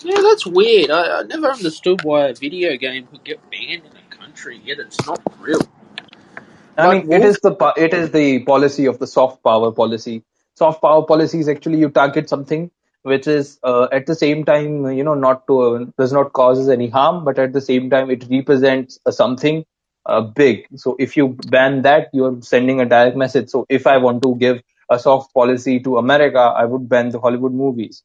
[0.02, 0.90] Yeah, that's weird.
[0.90, 4.78] I, I never understood why a video game could get banned in a country, yet
[4.78, 5.60] it's not real.
[6.76, 10.22] I mean, it is the it is the policy of the soft power policy.
[10.56, 12.70] Soft power policy is actually you target something
[13.02, 16.68] which is uh, at the same time you know not to uh, does not causes
[16.68, 19.64] any harm, but at the same time it represents uh, something
[20.06, 20.66] uh, big.
[20.76, 23.50] So if you ban that, you're sending a direct message.
[23.50, 27.20] So if I want to give a soft policy to America, I would ban the
[27.20, 28.02] Hollywood movies.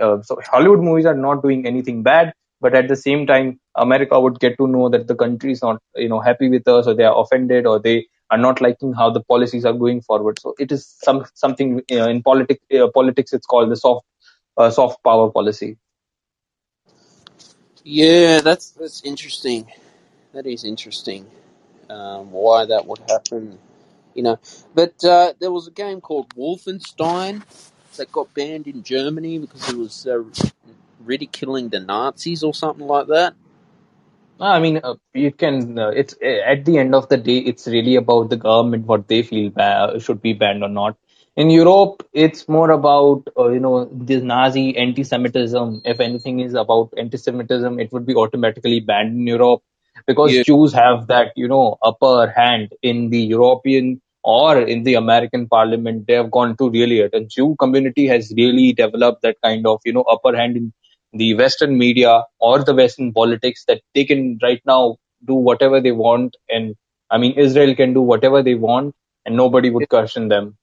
[0.00, 4.18] Uh, so Hollywood movies are not doing anything bad, but at the same time, America
[4.18, 6.94] would get to know that the country is not, you know, happy with us, or
[6.94, 10.38] they are offended, or they are not liking how the policies are going forward.
[10.40, 12.64] So it is some something uh, in politics.
[12.72, 14.06] Uh, politics, it's called the soft
[14.56, 15.78] uh, soft power policy.
[17.84, 19.70] Yeah, that's that's interesting.
[20.32, 21.26] That is interesting.
[21.88, 23.58] Um, why that would happen,
[24.14, 24.38] you know.
[24.74, 27.42] But uh, there was a game called Wolfenstein
[27.96, 30.24] that got banned in Germany because it was uh,
[31.04, 33.34] ridiculing the Nazis or something like that.
[34.40, 35.78] I mean, uh, you can.
[35.78, 39.08] Uh, it's uh, at the end of the day, it's really about the government what
[39.08, 40.96] they feel ba- should be banned or not.
[41.36, 45.82] In Europe, it's more about uh, you know this Nazi anti-Semitism.
[45.84, 49.62] If anything is about anti-Semitism, it would be automatically banned in Europe
[50.06, 50.42] because Yeah.
[50.42, 56.06] Jews have that you know upper hand in the European or in the American Parliament.
[56.06, 59.80] They have gone to really it, and Jew community has really developed that kind of
[59.84, 60.72] you know upper hand in
[61.12, 65.92] the Western media or the Western politics that they can right now do whatever they
[65.92, 66.74] want, and
[67.10, 68.94] I mean Israel can do whatever they want,
[69.24, 70.56] and nobody would question them.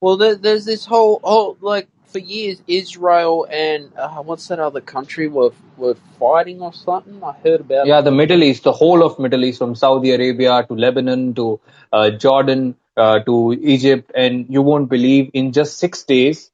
[0.00, 4.80] Well, there, there's this whole whole like for years Israel and uh, what's that other
[4.80, 7.22] country were were fighting or something.
[7.22, 7.86] I heard about.
[7.86, 11.60] Yeah, the Middle East, the whole of Middle East, from Saudi Arabia to Lebanon to
[11.92, 16.50] uh, Jordan uh, to Egypt, and you won't believe in just six days,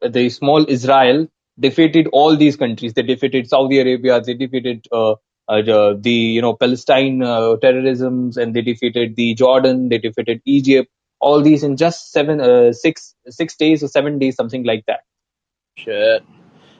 [0.00, 1.28] the small Israel
[1.58, 2.94] defeated all these countries.
[2.94, 5.12] They defeated Saudi Arabia, they defeated uh,
[5.48, 10.90] uh, the, you know Palestine uh, terrorisms, and they defeated the Jordan, they defeated Egypt.
[11.20, 15.00] All these in just seven, uh, six, six days or seven days, something like that.
[15.78, 16.24] Shit.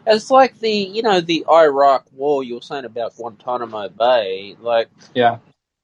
[0.06, 4.56] It's like the you know the Iraq War you were saying about Guantanamo Bay.
[4.60, 5.38] Like Yeah.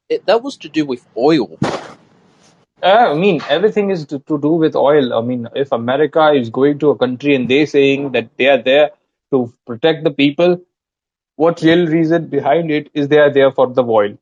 [0.09, 1.59] it, that was to do with oil.
[2.85, 5.15] Uh, I mean, everything is to, to do with oil.
[5.15, 8.63] I mean, if America is going to a country and they saying that they are
[8.63, 8.91] there
[9.33, 10.61] to protect the people,
[11.37, 14.19] what real reason behind it is they are there for the oil.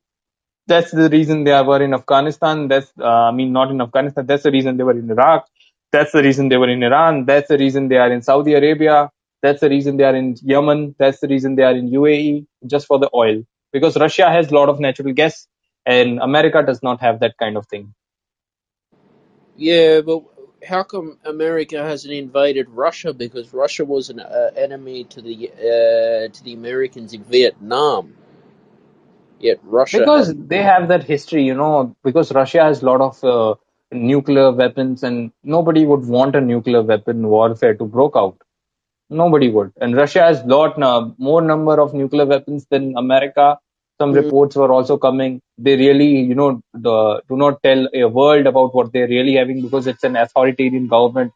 [0.68, 2.68] That's the reason they were in Afghanistan.
[2.68, 4.26] That's, uh, I mean, not in Afghanistan.
[4.26, 5.48] That's the reason they were in Iraq.
[5.92, 7.26] That's the reason they were in Iran.
[7.26, 9.10] That's the reason they are in Saudi Arabia.
[9.42, 10.96] That's the reason they are in Yemen.
[10.98, 13.44] That's the reason they are in UAE, just for the oil.
[13.72, 15.48] Because Russia has a lot of natural gas
[15.86, 17.94] and America does not have that kind of thing.
[19.56, 20.22] Yeah, but
[20.66, 23.12] how come America hasn't invaded Russia?
[23.12, 28.14] Because Russia was an uh, enemy to the uh, to the Americans in Vietnam.
[29.40, 33.00] Yet Russia because has, they have that history you know because russia has a lot
[33.08, 33.54] of uh,
[33.92, 38.36] nuclear weapons and nobody would want a nuclear weapon warfare to broke out
[39.22, 43.48] nobody would and russia has lot uh, more number of nuclear weapons than america
[44.02, 44.22] some Mm.
[44.22, 45.34] reports were also coming
[45.66, 46.50] they really you know
[46.86, 46.96] the,
[47.30, 51.32] do not tell a world about what they're really having because it's an authoritarian government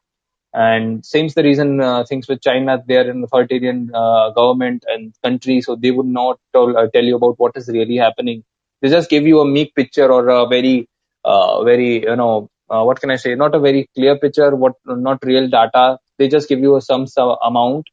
[0.55, 5.15] and seems the reason uh, things with China, they are an authoritarian uh, government and
[5.23, 8.45] country, so they would not tell, uh, tell you about what is really happening.
[8.83, 10.89] They just give you a meek picture or a very,
[11.25, 13.35] uh, very, you know, uh, what can I say?
[13.37, 15.99] Not a very clear picture, what not real data.
[16.19, 17.87] They just give you a some, some amount.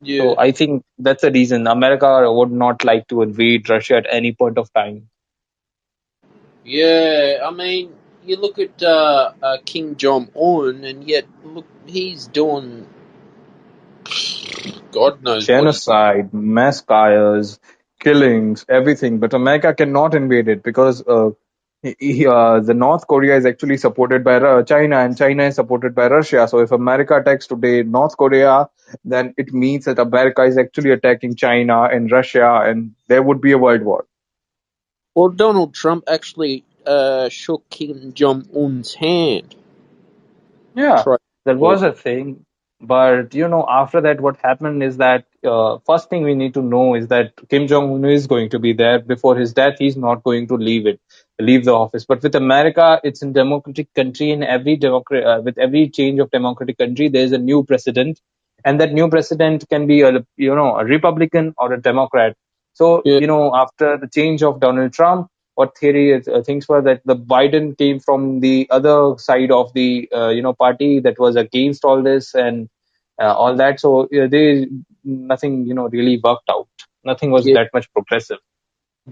[0.00, 0.22] Yeah.
[0.22, 4.32] So I think that's the reason America would not like to invade Russia at any
[4.32, 5.08] point of time.
[6.64, 7.94] Yeah, I mean,
[8.24, 12.86] you look at uh, uh, Kim Jong Un, and yet look, he's doing
[14.92, 17.58] God knows genocide, mass fires,
[18.00, 19.18] killings, everything.
[19.18, 21.30] But America cannot invade it because uh,
[21.82, 26.48] the North Korea is actually supported by China and China is supported by Russia.
[26.48, 28.68] So if America attacks today North Korea,
[29.04, 33.52] then it means that America is actually attacking China and Russia, and there would be
[33.52, 34.06] a world war.
[35.14, 39.54] Well, Donald Trump actually uh, shook Kim Jong Un's hand.
[40.74, 41.02] Yeah,
[41.44, 42.44] that was a thing,
[42.80, 46.62] but you know, after that, what happened is that uh, first thing we need to
[46.62, 49.74] know is that Kim Jong Un is going to be there before his death.
[49.78, 51.00] He's not going to leave it,
[51.40, 52.04] leave the office.
[52.04, 54.30] But with America, it's a democratic country.
[54.30, 58.20] In every democrat, uh, with every change of democratic country, there is a new president,
[58.64, 62.36] and that new president can be a you know a Republican or a Democrat.
[62.74, 63.18] So Yeah.
[63.18, 67.02] you know, after the change of Donald Trump, what theory is, uh, things were that
[67.04, 71.36] the Biden came from the other side of the uh, you know party that was
[71.36, 72.68] against all this and
[73.20, 73.80] uh, all that.
[73.80, 74.66] So uh, they
[75.04, 76.68] nothing you know really worked out.
[77.04, 77.54] Nothing was Yeah.
[77.54, 78.38] that much progressive.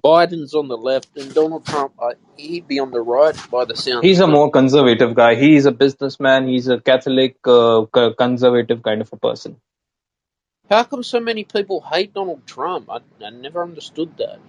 [0.03, 3.76] Biden's on the left, and Donald Trump, uh, he'd be on the right by the
[3.76, 4.05] sound.
[4.05, 5.34] He's a more conservative guy.
[5.34, 6.49] He's a businessman.
[6.49, 7.86] He's a Catholic, uh,
[8.18, 9.57] conservative kind of a person.
[10.68, 12.90] How come so many people hate Donald Trump?
[12.90, 14.40] I, I never understood that.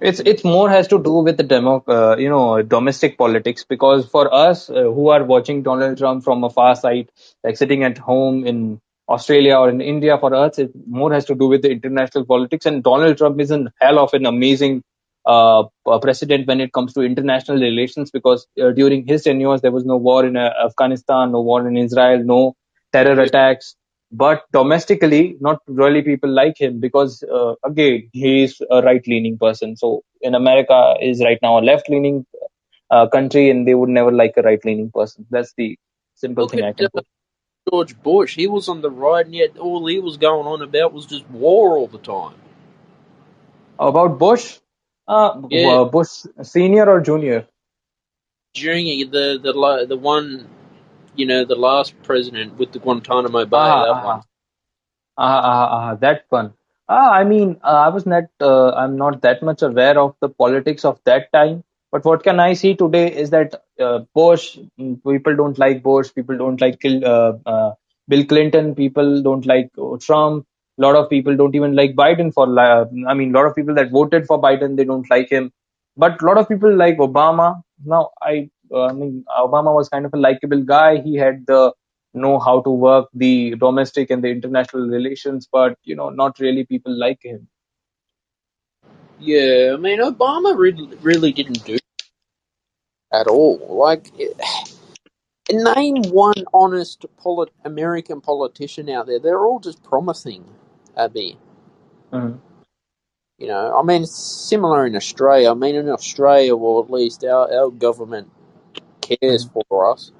[0.00, 4.06] It's it's more has to do with the demo, uh, you know, domestic politics because
[4.06, 7.10] for us uh, who are watching Donald Trump from a far side,
[7.42, 11.34] like sitting at home in Australia or in India, for us it more has to
[11.34, 12.66] do with the international politics.
[12.66, 14.82] And Donald Trump is a hell of an amazing
[15.24, 15.64] uh,
[16.02, 19.96] precedent when it comes to international relations because uh, during his tenure there was no
[19.96, 22.54] war in uh, Afghanistan, no war in Israel, no
[22.92, 23.76] terror attacks.
[24.12, 29.76] But domestically, not really people like him because uh, again he's a right-leaning person.
[29.76, 32.24] So in America is right now a left-leaning
[32.90, 35.26] uh, country, and they would never like a right-leaning person.
[35.30, 35.76] That's the
[36.14, 37.06] simple Look thing I can put.
[37.70, 38.36] George Bush.
[38.36, 41.28] He was on the right, and yet all he was going on about was just
[41.30, 42.36] war all the time.
[43.78, 44.58] About Bush,
[45.08, 45.78] uh, Yeah.
[45.86, 47.46] Bush senior or junior?
[48.54, 50.48] Junior, the the the one,
[51.16, 54.22] you know, the last president with the Guantanamo Bay, Ah, that ah, one.
[55.18, 56.54] ah, ah, ah, that one.
[56.88, 60.28] Ah, I mean, uh, I was not, uh, I'm not that much aware of the
[60.28, 61.64] politics of that time.
[61.92, 66.12] But what can I see today is that uh, Bush, mm, people don't like Bush,
[66.14, 67.72] people don't like uh, uh,
[68.08, 69.70] Bill Clinton, people don't like
[70.00, 70.46] Trump.
[70.78, 73.74] A lot of people don't even like Biden for, I mean, a lot of people
[73.74, 75.52] that voted for Biden, they don't like him.
[75.96, 77.62] But a lot of people like Obama.
[77.84, 81.00] Now, I, uh, I mean, Obama was kind of a likable guy.
[81.00, 81.72] He had the
[82.12, 86.64] know how to work the domestic and the international relations, but you know, not really
[86.64, 87.48] people like him.
[89.18, 90.56] Yeah, I mean, Obama
[91.02, 91.78] really didn't do
[93.20, 93.58] at all.
[93.70, 94.36] Like, it-
[95.52, 99.20] name one honest polit- American politician out there.
[99.20, 100.44] They're all just promising,
[100.96, 101.38] Abby.
[102.12, 102.40] Mhm.
[103.38, 105.50] You know, I mean, it's similar in Australia.
[105.52, 108.30] I mean, in Australia, well, at least our, our government
[109.02, 110.12] cares for us.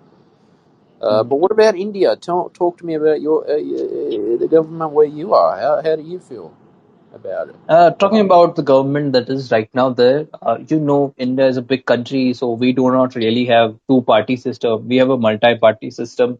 [1.01, 1.31] Uh, Mhm.
[1.31, 2.17] but what about India?
[2.17, 5.59] Tell, talk to me about your uh, uh, the government where you are.
[5.59, 6.55] How, how do you feel?
[7.69, 11.57] Uh, talking about the government that is right now there, uh, you know, India is
[11.57, 14.87] a big country, so we do not really have two-party system.
[14.89, 16.39] We have a multi-party system.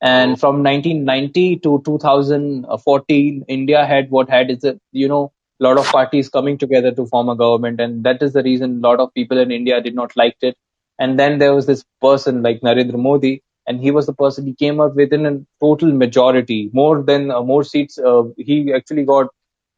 [0.00, 5.78] And from 1990 to 2014, India had what had is a you know a lot
[5.78, 9.00] of parties coming together to form a government, and that is the reason a lot
[9.00, 10.56] of people in India did not like it.
[10.98, 14.54] And then there was this person like Narendra Modi, and he was the person he
[14.54, 17.98] came up within a total majority, more than uh, more seats.
[17.98, 19.28] Uh, he actually got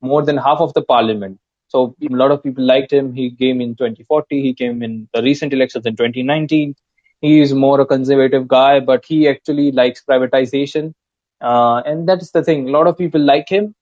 [0.00, 1.38] more than half of the parliament.
[1.68, 3.12] So a lot of people liked him.
[3.14, 4.40] He came in 2040.
[4.42, 6.74] He came in the recent elections in 2019.
[7.20, 10.94] He is more a conservative guy, but he actually likes privatization.
[11.40, 12.68] Uh, and that's the thing.
[12.68, 13.74] A lot of people like him.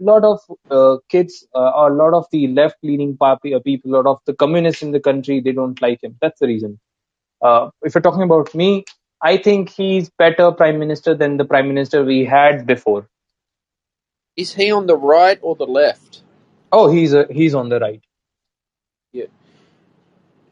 [0.00, 0.40] A lot of
[0.70, 4.34] uh, kids uh, or a lot of the left-leaning uh, people, a lot of the
[4.34, 6.16] communists in the country, they don't like him.
[6.20, 6.78] That's the reason.
[7.42, 8.84] Uh, if you're talking about me,
[9.22, 13.08] I think he's better prime minister than the prime minister we had before.
[14.38, 16.22] Is he on the right or the left?
[16.70, 18.00] Oh, he's a, he's on the right.
[19.12, 19.24] Yeah,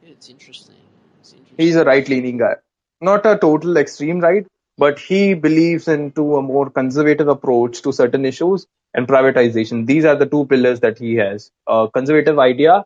[0.03, 0.75] it's interesting.
[1.21, 1.57] It's interesting.
[1.57, 2.55] He's a right-leaning guy,
[3.01, 4.45] not a total extreme right,
[4.77, 9.87] but he believes into a more conservative approach to certain issues and privatization.
[9.87, 12.85] These are the two pillars that he has: a conservative idea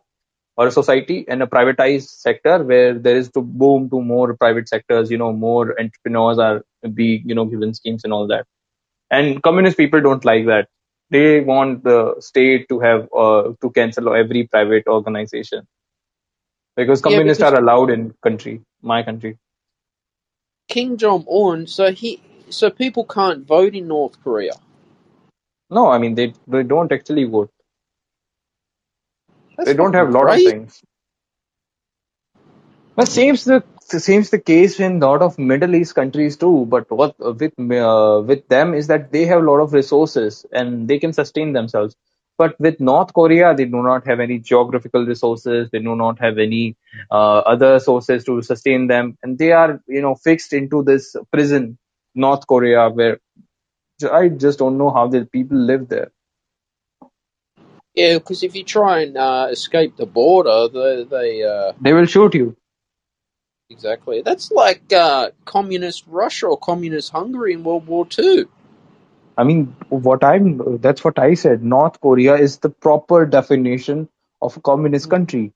[0.55, 4.69] or a society, and a privatized sector where there is to boom to more private
[4.69, 5.09] sectors.
[5.09, 8.45] You know, more entrepreneurs are be you know given schemes and all that.
[9.09, 10.69] And communist people don't like that.
[11.11, 15.67] They want the state to have uh, to cancel every private organization
[16.77, 19.37] because Yeah, communists because are allowed in country, my country.
[20.69, 24.53] Kim Jong Un, so he, so people can't vote in North Korea.
[25.69, 27.51] No, I mean they they don't actually vote.
[29.57, 30.81] That's They don't have a lot of things.
[32.95, 36.65] But seems the seems the case in a lot of Middle East countries too.
[36.67, 40.87] But what with uh, with them is that they have a lot of resources and
[40.87, 41.95] they can sustain themselves.
[42.37, 45.69] But with North Korea, they do not have any geographical resources.
[45.71, 46.77] They do not have any
[47.11, 51.77] uh, other sources to sustain them, and they are you know fixed into this prison,
[52.15, 53.19] North Korea, where
[54.11, 56.11] I just don't know how the people live there.
[57.95, 62.05] Yeah, because if you try and uh, escape the border, they, they uh, They will
[62.07, 62.55] shoot you.
[63.71, 64.21] Exactly.
[64.21, 68.49] That's like uh, communist Russia or communist Hungary in World War Two.
[69.37, 71.63] I mean, what I'm that's what I said.
[71.63, 74.09] North Korea is the proper definition
[74.41, 75.53] of a communist country.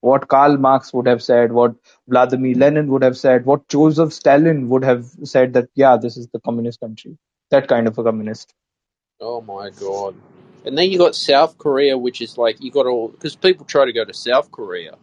[0.00, 1.76] What Karl Marx would have said, what
[2.06, 6.28] Vladimir Lenin would have said, what Joseph Stalin would have said that yeah, this is
[6.28, 7.16] the communist country.
[7.50, 8.52] That kind of a communist.
[9.20, 10.14] Oh my god!
[10.66, 13.86] And then you got South Korea, which is like you got all because people try
[13.86, 14.96] to go to South Korea.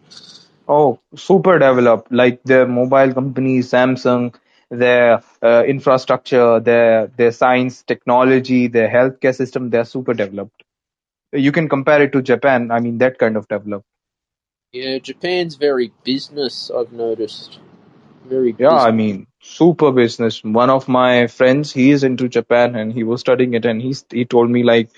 [0.68, 4.36] Oh, super developed, like their mobile companies, Samsung,
[4.72, 10.64] their uh, infrastructure, their their science, technology, their healthcare system, they're super developed.
[11.34, 12.72] You can compare it to Japan.
[12.72, 13.86] I mean, that kind of developed.
[14.74, 16.72] Yeah, Japan's very business.
[16.72, 17.60] I've noticed
[18.26, 18.88] very Yeah, business.
[18.90, 20.44] I mean, super business.
[20.44, 24.06] One of my friends, he is into Japan and he was studying it, and he's
[24.12, 24.92] he told me like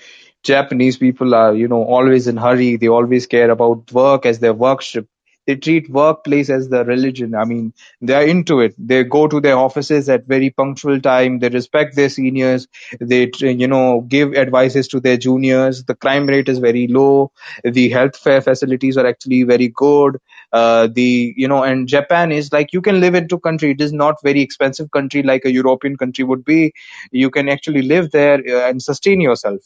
[0.44, 2.76] Japanese people are, you know, always in hurry.
[2.76, 5.08] They always care about work as their worship.
[5.46, 7.34] They treat workplace as their religion.
[7.34, 8.74] I mean, they are into it.
[8.78, 11.40] They go to their offices at very punctual time.
[11.40, 12.68] They respect their seniors.
[13.00, 15.84] They, you know, give advices to their juniors.
[15.84, 17.32] The crime rate is very low.
[17.64, 20.18] The healthcare facilities are actually very good.
[20.52, 23.70] Uh, the, you know, and Japan is like you can live in into country.
[23.72, 26.72] It is not very expensive country like a European country would be.
[27.10, 29.60] You can actually live there uh, and sustain yourself.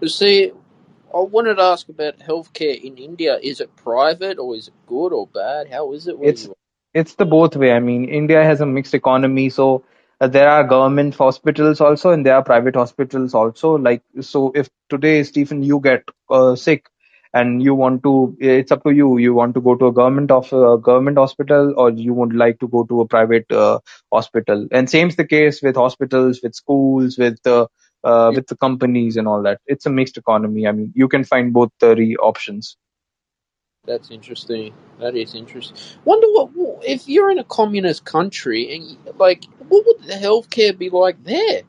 [0.00, 0.52] But see,
[1.14, 3.38] I wanted to ask about healthcare in India.
[3.42, 5.68] Is it private or is it good or bad?
[5.70, 6.16] How is it?
[6.20, 6.54] It's you
[6.94, 7.72] it's the both way.
[7.72, 9.84] I mean, India has a mixed economy, so
[10.20, 13.76] uh, there are government hospitals also, and there are private hospitals also.
[13.76, 16.86] Like, so if today, Stephen, you get uh, sick
[17.32, 19.18] and you want to, it's up to you.
[19.18, 22.58] You want to go to a government of a government hospital, or you would like
[22.60, 23.78] to go to a private uh,
[24.12, 24.66] hospital.
[24.72, 27.38] And same's the case with hospitals, with schools, with
[28.04, 28.36] uh, Yeah.
[28.36, 29.60] with the companies and all that.
[29.66, 30.66] It's a mixed economy.
[30.66, 32.76] I mean, you can find both the options.
[33.86, 34.74] That's interesting.
[35.00, 35.76] That is interesting.
[36.04, 40.90] Wonder what if you're in a communist country and like, what would the healthcare be
[40.90, 41.62] like there?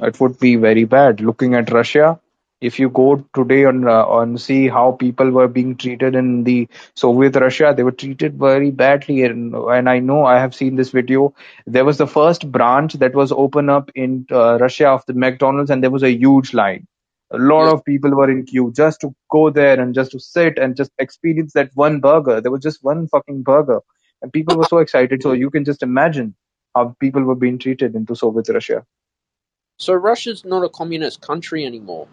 [0.00, 1.20] it would be very bad.
[1.20, 2.20] Looking at Russia,
[2.60, 6.68] if you go today on uh, on see how people were being treated in the
[6.94, 9.22] Soviet Russia, they were treated very badly.
[9.24, 11.34] And, and I know I have seen this video.
[11.66, 15.70] There was the first branch that was open up in uh, Russia of the McDonald's,
[15.70, 16.86] and there was a huge line.
[17.32, 17.72] A lot Yeah.
[17.72, 20.90] of people were in queue just to go there and just to sit and just
[20.98, 22.40] experience that one burger.
[22.40, 23.80] There was just one fucking burger,
[24.22, 25.22] and people were so excited.
[25.22, 26.34] So you can just imagine
[26.74, 28.84] how people were being treated into Soviet Russia.
[29.78, 32.08] So Russia's not a communist country anymore.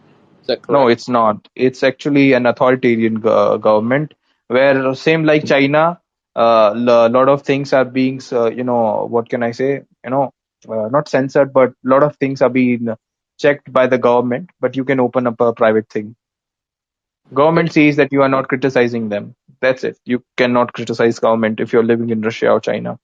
[0.47, 0.71] Is that correct?
[0.71, 1.47] No, it's not.
[1.55, 4.13] It's actually an authoritarian go- government
[4.47, 5.99] where same like China,
[6.35, 9.81] uh, a lot of things are being, uh, you know, what can I say?
[10.05, 10.33] You know,
[10.69, 12.87] uh, not censored, but a lot of things are being
[13.37, 14.51] checked by the government.
[14.61, 16.15] But you can open up a private thing.
[17.33, 19.35] Government sees that you are not criticizing them.
[19.59, 19.99] That's it.
[20.05, 22.99] You cannot criticize government if you're living in Russia or China.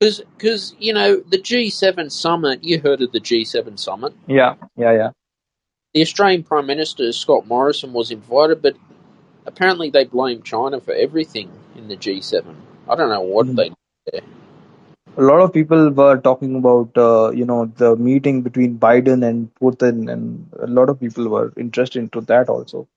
[0.00, 2.64] Because you know the G7 summit.
[2.64, 4.14] You heard of the G7 summit?
[4.26, 5.10] Yeah, yeah, yeah.
[5.96, 8.76] The Australian Prime Minister Scott Morrison was invited, but
[9.46, 12.54] apparently they blame China for everything in the G7.
[12.88, 13.56] I don't know what Mhm.
[13.56, 13.72] they.
[15.16, 19.54] a lot of people were talking about uh, you know the meeting between Biden and
[19.56, 22.88] Putin, and a lot of people were interested into that also.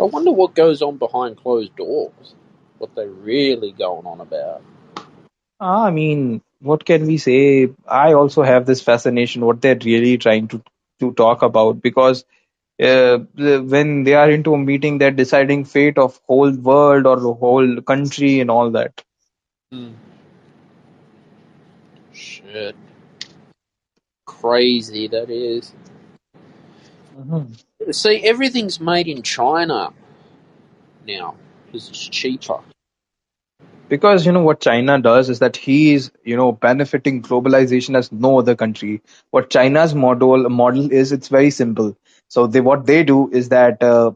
[0.00, 2.34] I wonder what goes on behind closed doors.
[2.78, 4.62] What they're really going on about.
[5.60, 7.68] Ah, I mean, what can we say?
[7.88, 10.62] I also have this fascination what they're really trying to
[11.00, 12.24] to talk about because
[12.82, 17.32] uh, when they are into a meeting, they're deciding fate of whole world or the
[17.34, 19.02] whole country and all that.
[22.12, 22.76] Shit.
[24.26, 25.72] Crazy that is.
[27.90, 29.92] See, everything's made in China
[31.06, 31.36] now
[31.66, 32.60] because it's cheaper.
[33.88, 38.10] Because you know what china does is that he is you know benefiting globalization as
[38.12, 39.02] no other country.
[39.30, 41.96] What china's model model is it's very simple.
[42.28, 44.12] So they what they do is that uh,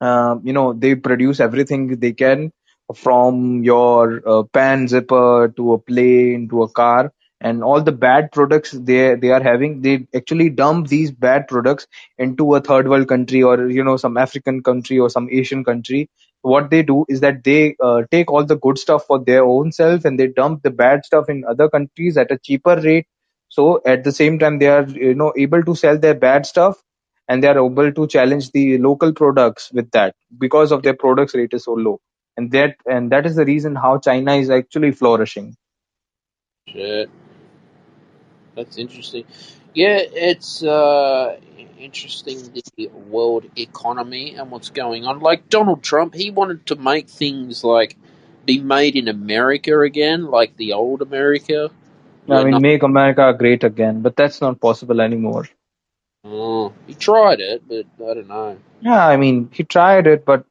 [0.00, 2.52] uh, you know they produce everything they can
[2.94, 7.12] from your uh, pan zipper to a plane to a car.
[7.40, 11.86] And all the bad products they they are having they actually dump these bad products
[12.18, 16.08] into a third world country or you know some african country or some asian country
[16.44, 19.72] what they do is that they uh, take all the good stuff for their own
[19.72, 23.06] self and they dump the bad stuff in other countries at a cheaper rate
[23.50, 26.82] so at the same time they are you know able to sell their bad stuff
[27.28, 31.34] and they are able to challenge the local products with that because of their products
[31.36, 32.00] rate is so low
[32.38, 35.54] and that and that is the reason how china is actually flourishing
[36.68, 37.10] Shit.
[38.56, 39.26] That's interesting.
[39.74, 41.38] Yeah, it's uh,
[41.78, 42.38] interesting
[42.76, 45.20] the world economy and what's going on.
[45.20, 47.96] Like Donald Trump, he wanted to make things like
[48.46, 51.70] be made in America again, like the old America.
[52.30, 55.46] i where mean nothing- make america great again but that's not possible anymore
[56.24, 58.58] Oh, he tried it, but I don't know.
[58.80, 60.44] yeah i mean he tried it but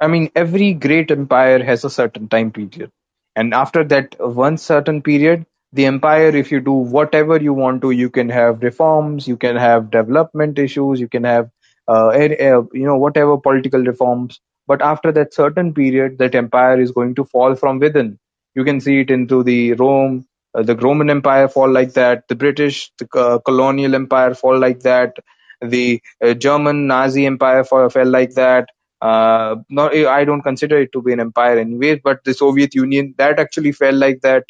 [0.00, 2.90] i mean every great empire has a certain time period
[3.36, 7.90] and after that one certain period the empire if you do whatever you want to
[7.90, 11.50] you can have reforms you can have development issues you can have
[11.88, 14.40] uh, uh, you know whatever political reforms.
[14.68, 18.18] But after that certain period that empire is going to fall from within.
[18.54, 22.34] You can see it into the rome uh, the roman empire fall like that the
[22.34, 25.16] british the uh, colonial empire fall like that
[25.60, 28.68] the uh, german nazi empire fall, fell like that.
[29.00, 33.14] Uh, not, I don't consider it to be an empire anyway, but the Soviet Union
[33.18, 34.44] that actually fell like that.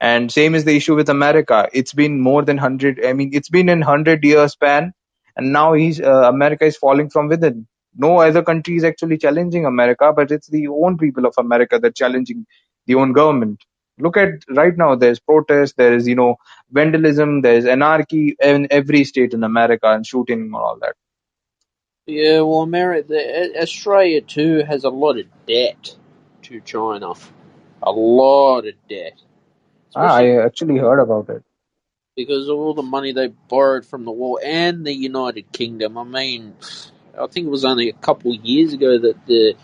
[0.00, 1.68] And same is the issue with America.
[1.72, 3.04] It's been more than hundred.
[3.04, 4.92] I mean, it's been in hundred year span,
[5.36, 7.66] and now he's uh, America is falling from within.
[7.96, 11.96] No other country is actually challenging America, but it's the own people of America that
[11.96, 12.46] challenging
[12.86, 13.60] the own government.
[13.98, 14.96] Look at right now.
[14.96, 15.76] There's protest.
[15.78, 16.36] There is you know
[16.70, 17.42] vandalism.
[17.42, 20.94] There's anarchy in every state in America and shooting and all that.
[22.06, 25.96] Yeah, well, America, Australia too has a lot of debt
[26.42, 27.14] to China,
[27.82, 29.14] a lot of debt.
[29.96, 31.44] Ah, I actually heard about it.
[32.16, 35.98] because of all the money they borrowed from the war and the United Kingdom.
[35.98, 36.54] I mean,
[37.20, 39.54] I think it was only a couple of years ago that the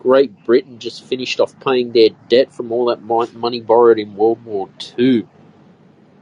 [0.00, 3.02] Great Britain just finished off paying their debt from all that
[3.34, 5.28] money borrowed in World War Two.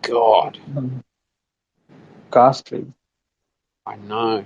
[0.02, 0.58] God,
[2.32, 2.92] Ghastly.
[3.86, 4.44] I know.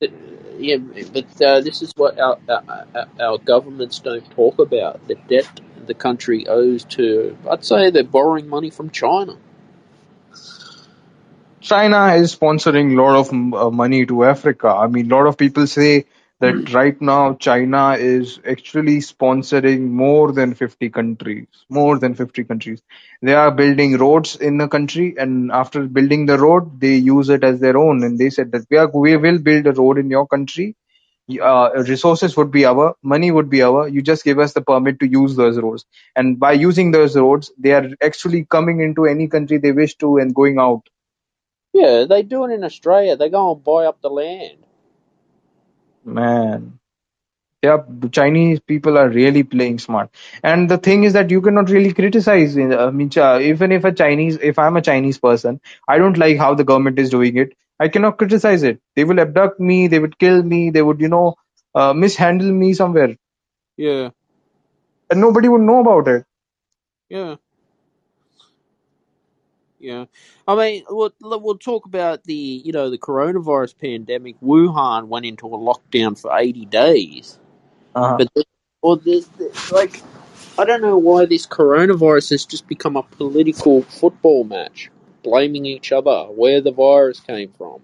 [0.00, 0.12] But,
[0.58, 0.76] yeah,
[1.12, 2.64] but uh, this is what our, our
[2.94, 7.36] our- our governments don't talk about: the debt the country owes to.
[7.50, 9.36] I'd say they're borrowing money from China.
[11.60, 14.68] China is sponsoring a lot of uh, money to Africa.
[14.68, 16.04] I mean, a lot of people say
[16.38, 21.46] that right now China is actually sponsoring more than 50 countries.
[21.68, 22.82] More than 50 countries.
[23.22, 27.42] They are building roads in the country, and after building the road, they use it
[27.42, 28.04] as their own.
[28.04, 30.76] And they said that we are we will build a road in your country.
[31.28, 33.88] Uh, resources would be our, money would be our.
[33.88, 35.84] You just give us the permit to use those roads.
[36.14, 40.18] And by using those roads, they are actually coming into any country they wish to
[40.18, 40.82] and going out.
[41.72, 43.16] Yeah, they do it in Australia.
[43.16, 44.58] They go and buy up the land.
[46.04, 46.78] Man,
[47.62, 50.10] yeah, the Chinese people are really playing smart.
[50.42, 52.56] And the thing is that you cannot really criticize.
[52.56, 56.38] uh, I mean, even if a Chinese, if I'm a Chinese person, I don't like
[56.38, 57.54] how the government is doing it.
[57.80, 58.80] I cannot criticize it.
[58.96, 59.88] They will abduct me.
[59.88, 60.70] They would kill me.
[60.70, 61.36] They would, you know,
[61.74, 63.16] uh, mishandle me somewhere,
[63.76, 64.10] Yeah,
[65.10, 66.24] and nobody would know about it.
[67.08, 67.36] yeah,
[69.78, 70.06] yeah.
[70.48, 74.40] I mean, we'll, we'll talk about the, you know, the coronavirus pandemic.
[74.40, 77.38] Wuhan went into a lockdown for 80 days.
[77.94, 78.16] Uh-huh.
[78.18, 78.46] But,
[78.82, 80.02] or the, the, like,
[80.58, 84.90] I don't know why this coronavirus has just become a political football match,
[85.26, 87.82] blaming each other where the virus came from.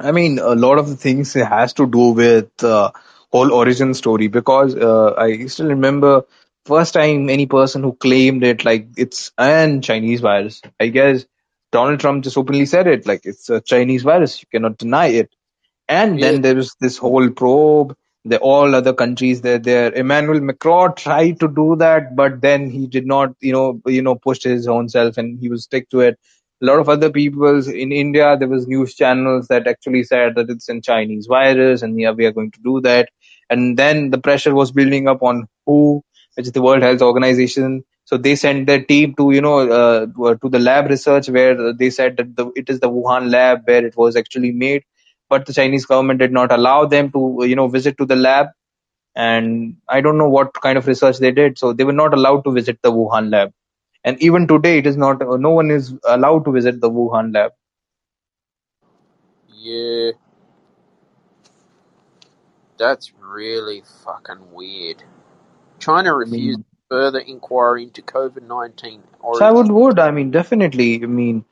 [0.00, 2.90] I mean, a lot of the things it has to do with uh,
[3.32, 6.24] whole origin story because uh, I still remember
[6.66, 10.62] first time any person who claimed it like it's an Chinese virus.
[10.80, 11.26] I guess
[11.72, 14.40] Donald Trump just openly said it like it's a Chinese virus.
[14.42, 15.34] You cannot deny it.
[15.88, 17.96] And Yeah, then there was this whole probe.
[18.26, 19.92] The all other countries there.
[19.92, 24.14] Emmanuel Macron tried to do that, but then he did not, you know, you know,
[24.14, 26.18] push his own self, and he was stick to it.
[26.62, 30.48] A lot of other people's in India, there was news channels that actually said that
[30.48, 33.10] it's a Chinese virus, and yeah, we are going to do that.
[33.50, 36.02] And then the pressure was building up on WHO,
[36.36, 37.84] which is the World Health Organization.
[38.06, 41.90] So they sent their team to, you know, uh, to the lab research where they
[41.90, 44.84] said that the, it is the Wuhan lab where it was actually made
[45.34, 47.22] but the Chinese government did not allow them to,
[47.52, 48.48] you know, visit to the lab.
[49.16, 52.44] And I don't know what kind of research they did, so they were not allowed
[52.44, 53.52] to visit the Wuhan lab.
[54.04, 55.22] And even today, it is not.
[55.48, 57.52] No one is allowed to visit the Wuhan lab.
[59.64, 60.12] yeah.
[62.78, 65.02] That's really fucking weird.
[65.78, 69.02] China refused mean, further inquiry into COVID 19
[69.34, 69.98] so I would would.
[69.98, 71.02] I mean, definitely.
[71.02, 71.44] I mean,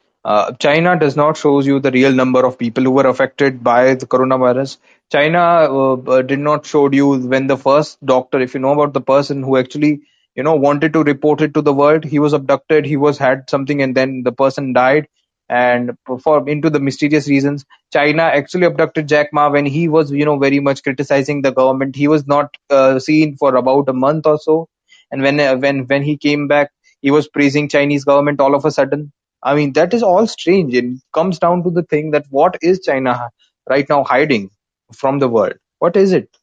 [0.59, 4.07] China does not shows you the real number of people who were affected by the
[4.07, 4.79] coronavirus.
[5.11, 8.93] China uh, uh, did not show you when the first doctor, if you know about
[8.95, 10.03] the person who actually,
[10.37, 13.51] you know, wanted to report it to the world, he was abducted, he was had
[13.51, 15.09] something, and then the person died.
[15.49, 20.25] And for into the mysterious reasons, China actually abducted Jack Ma when he was, you
[20.25, 21.97] know, very much criticizing the government.
[21.97, 24.68] He was not uh, seen for about a month or so,
[25.11, 26.70] and when uh, when when he came back,
[27.03, 29.12] he was praising Chinese government all of a sudden.
[29.43, 30.74] I mean, that is all strange.
[30.74, 33.30] It comes down to the thing that what is China
[33.68, 34.51] right now hiding
[34.93, 35.55] from the world?
[35.78, 36.36] What is it?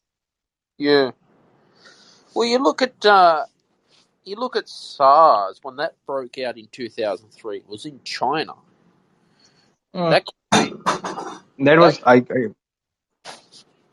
[0.76, 1.12] Yeah.
[2.34, 3.44] Well, you look at uh,
[4.24, 7.58] you look at SARS when that broke out in 2003.
[7.58, 8.54] It was in China.
[9.94, 10.10] Mm.
[10.10, 12.48] That That that was I, I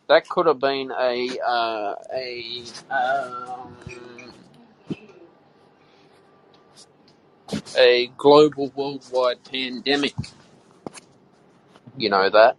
[0.08, 3.76] that could have been a uh, a um,
[7.76, 10.14] a global worldwide pandemic.
[11.98, 12.58] You know that.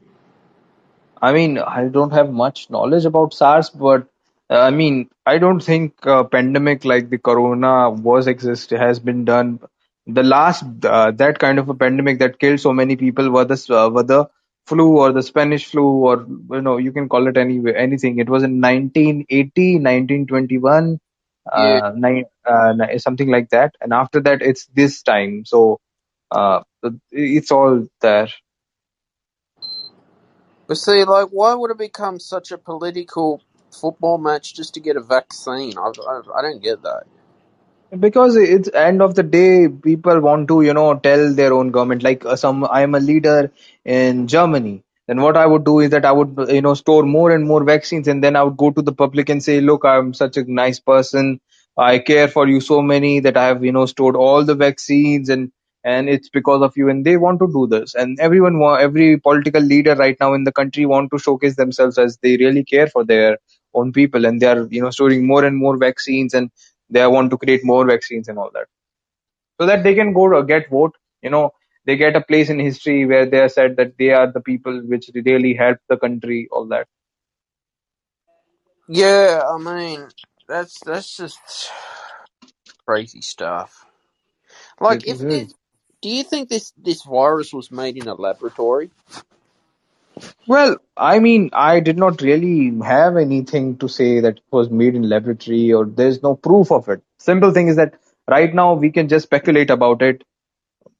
[1.21, 4.09] I mean, I don't have much knowledge about SARS, but
[4.51, 9.25] uh, I mean, I don't think a pandemic like the corona was exist has been
[9.25, 9.61] done.
[10.07, 13.59] The last uh, that kind of a pandemic that killed so many people were the
[13.69, 14.29] uh, were the
[14.67, 18.19] flu or the Spanish flu or you know you can call it any anything.
[18.19, 20.99] It was in 1980, 1921.
[21.55, 21.80] Yeah.
[21.80, 23.74] uh, nine, uh, something like that.
[23.80, 25.44] And after that, it's this time.
[25.46, 25.80] So
[26.30, 26.62] uh,
[27.11, 28.28] it's all there.
[30.68, 33.42] But see, like, why would it become such a political
[33.72, 35.78] football match just to get a vaccine?
[35.78, 37.05] I, I, I don't get that.
[37.99, 42.03] because it's end of the day people want to you know tell their own government
[42.03, 43.53] like uh, some i am a leader
[43.84, 47.31] in germany then what i would do is that i would you know store more
[47.33, 50.15] and more vaccines and then i would go to the public and say look i'm
[50.15, 51.41] such a nice person.
[51.79, 55.31] I care for you so many that i have you know stored all the vaccines
[55.31, 55.53] and
[55.85, 56.89] and it's because of you.
[56.91, 57.95] And they want to do this.
[57.95, 62.19] And everyone every political leader right now in the country want to showcase themselves as
[62.23, 63.39] they really care for their
[63.75, 66.51] own people and they are you know storing more and more vaccines and
[66.91, 68.67] they want to create more vaccines and all that.
[69.61, 71.53] So that they can go to get vote you know
[71.89, 74.80] they get a place in history where they are said that they are the people
[74.95, 76.89] which really helped the country all that
[78.89, 80.09] Yeah, I mean,
[80.49, 81.41] that's that's just
[82.86, 83.86] crazy stuff.
[84.80, 85.55] Like, it if this,
[86.03, 88.91] do you think this this virus was made in a laboratory?
[90.49, 94.95] well i mean i did not really have anything to say that it was made
[94.97, 97.95] in laboratory or there's no proof of it simple thing is that
[98.28, 100.24] right now we can just speculate about it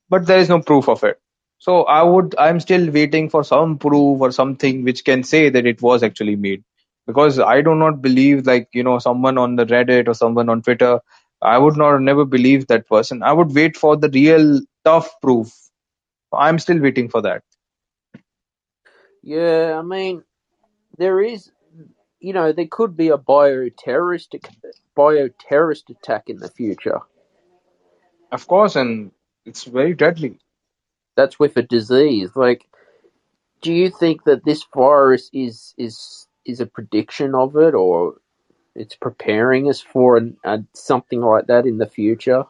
[0.09, 1.21] but there is no proof of it.
[1.59, 5.67] So I would, I'm still waiting for some proof or something which can say that
[5.67, 6.65] it was actually made.
[7.07, 10.63] Because I do not believe, like, you know, someone on the Reddit or someone on
[10.63, 11.01] Twitter,
[11.41, 13.23] I would not never believe that person.
[13.23, 15.51] I would wait for the real tough proof.
[16.33, 17.43] I'm still waiting for that.
[19.23, 20.23] Yeah, I mean,
[20.99, 21.51] there is,
[22.21, 24.39] you know, there could be a bioterrorist
[24.97, 27.01] bioterrorist attack in the future.
[28.31, 29.13] Of course, and
[29.49, 30.39] it's very deadly.
[31.17, 32.31] That's with a disease.
[32.37, 32.67] Like,
[33.63, 38.17] do you think that this virus is is is a prediction of it, or
[38.75, 42.45] it's preparing us for an, a, something like that in the future,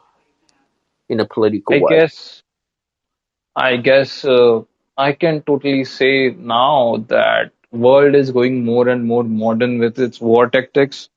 [1.08, 2.00] in a political I way?
[2.00, 2.42] guess,
[3.56, 4.62] I guess uh,
[4.96, 10.20] I can totally say now that world is going more and more modern with its
[10.20, 11.08] war tactics.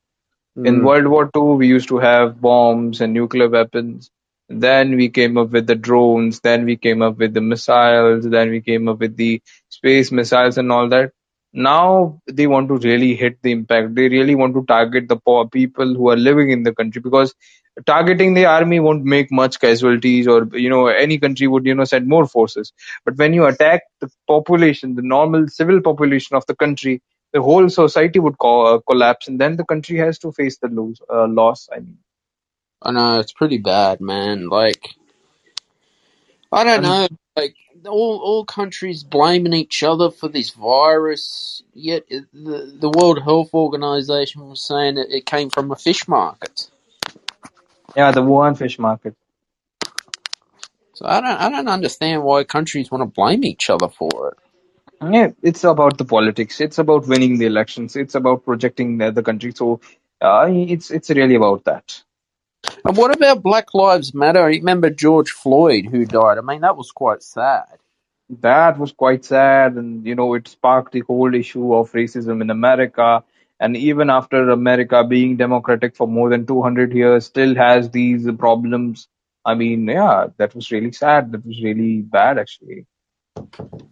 [0.64, 0.84] In Mm.
[0.84, 4.10] World War II, we used to have bombs and nuclear weapons.
[4.48, 6.40] Then we came up with the drones.
[6.40, 8.28] Then we came up with the missiles.
[8.28, 11.12] Then we came up with the space missiles and all that.
[11.54, 13.94] Now they want to really hit the impact.
[13.94, 17.34] They really want to target the poor people who are living in the country because
[17.86, 21.84] targeting the army won't make much casualties or you know any country would you know
[21.84, 22.72] send more forces
[23.04, 27.00] but when you attack the population the normal civil population of the country
[27.32, 31.00] the whole society would co- collapse and then the country has to face the lose,
[31.12, 31.98] uh, loss i mean
[32.82, 34.48] I know it's pretty bad, man.
[34.48, 34.90] Like,
[36.52, 37.08] I don't know.
[37.36, 37.56] Like,
[37.86, 41.62] all all countries blaming each other for this virus.
[41.74, 46.08] Yet it- the the World Health Organization was saying that it came from a fish
[46.08, 46.70] market.
[47.96, 49.14] yeah the wuhan fish market
[50.94, 54.38] So I don't I don't understand why countries want to blame each other for it.
[55.16, 59.22] yeah it's about the politics it's about winning the elections it's about projecting the, the
[59.22, 59.80] country so
[60.22, 62.02] uh, it's it's really about that
[62.84, 64.44] And what about Black Lives Matter?
[64.44, 66.38] Remember George Floyd who died?
[66.38, 67.66] I mean, that was quite sad.
[68.42, 72.50] that was quite sad and you know it sparked the whole issue of racism in
[72.50, 73.22] america
[73.60, 79.08] and even after america being democratic for more than 200 years still has these problems
[79.44, 82.86] i mean yeah that was really sad that was really bad actually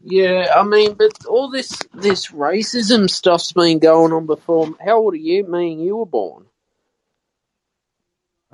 [0.02, 4.74] Yeah, I mean, but all this this racism stuff's been going on before.
[4.84, 5.46] How old are you?
[5.46, 6.46] Me and you were born.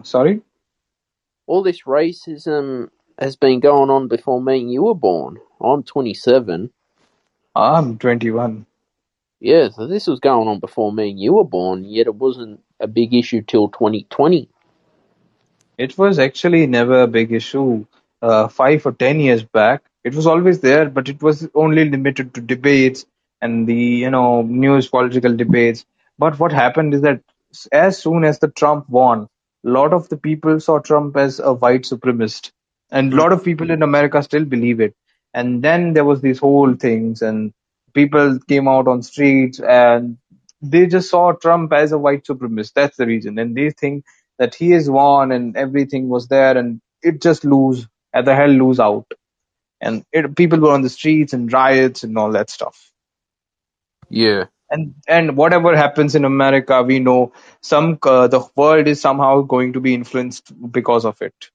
[0.04, 0.42] Sorry
[1.46, 5.38] All this racism has been going on before me and you were born.
[5.60, 6.70] I'm 27.
[7.56, 8.66] i'm 21
[9.40, 12.62] Yeah, so this was going on before me and you were born, yet it wasn't
[12.80, 14.50] a big issue till 2020.
[15.78, 17.86] It was actually never a big issue
[18.22, 19.82] uh, five or ten years back.
[20.04, 23.06] It was always there, but it was only limited to debates
[23.42, 25.84] and the you know news political debates.
[26.18, 27.22] But what happened is that
[27.72, 29.28] as soon as the Trump won,
[29.70, 32.52] lot of the people saw Trump as a white supremacist,
[32.92, 34.94] and a lot of people in America still believe it.
[35.34, 37.52] And then there was these whole things, and
[37.94, 40.18] people came out on streets and
[40.62, 42.74] they just saw Trump as a white supremacist.
[42.74, 43.96] That's the reason, and they think
[44.38, 48.48] that he is won and everything was there and it just lose at the hell
[48.50, 49.06] lose out
[49.80, 52.92] and it, people were on the streets and riots and all that stuff
[54.10, 54.46] Yeah.
[54.70, 59.72] And and whatever happens in america we know some uh, the world is somehow going
[59.74, 61.50] to be influenced because of it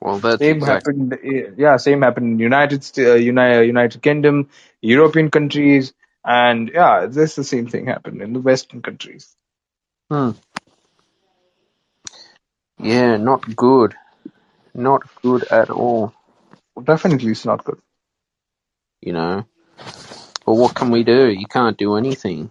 [0.00, 0.72] Well, that's same exactly.
[0.72, 4.48] happened eh, yeah same happened in united uh, united, united kingdom
[4.82, 5.94] european countries
[6.24, 9.36] and yeah this the same thing happened in the western countries
[10.10, 10.30] Hmm.
[12.78, 13.94] Yeah, not good.
[14.74, 16.14] Not good at all.
[16.82, 17.80] Definitely, it's not good.
[19.02, 19.46] You know.
[20.50, 21.30] But what can we do?
[21.30, 22.50] You can't do anything.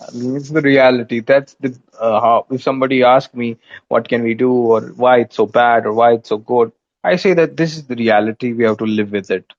[0.00, 1.18] I mean, it's the reality.
[1.18, 2.46] That's the uh, how.
[2.52, 3.56] If somebody asks me
[3.88, 6.70] what can we do or why it's so bad or why it's so good,
[7.02, 8.52] I say that this is the reality.
[8.52, 9.52] We have to live with it.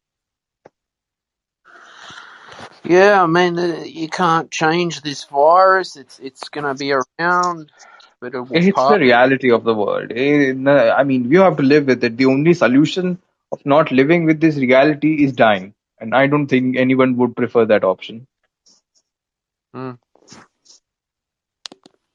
[2.86, 5.98] Yeah, I mean, uh, you can't change this virus.
[5.98, 7.70] It's it's going to be around,
[8.22, 10.14] but it It's the reality of the world.
[10.16, 12.16] Eh, I mean, we have to live with it.
[12.16, 13.20] The only solution
[13.52, 17.66] of not living with this reality is dying, and I don't think anyone would prefer
[17.66, 18.28] that option.
[19.74, 19.92] Hmm.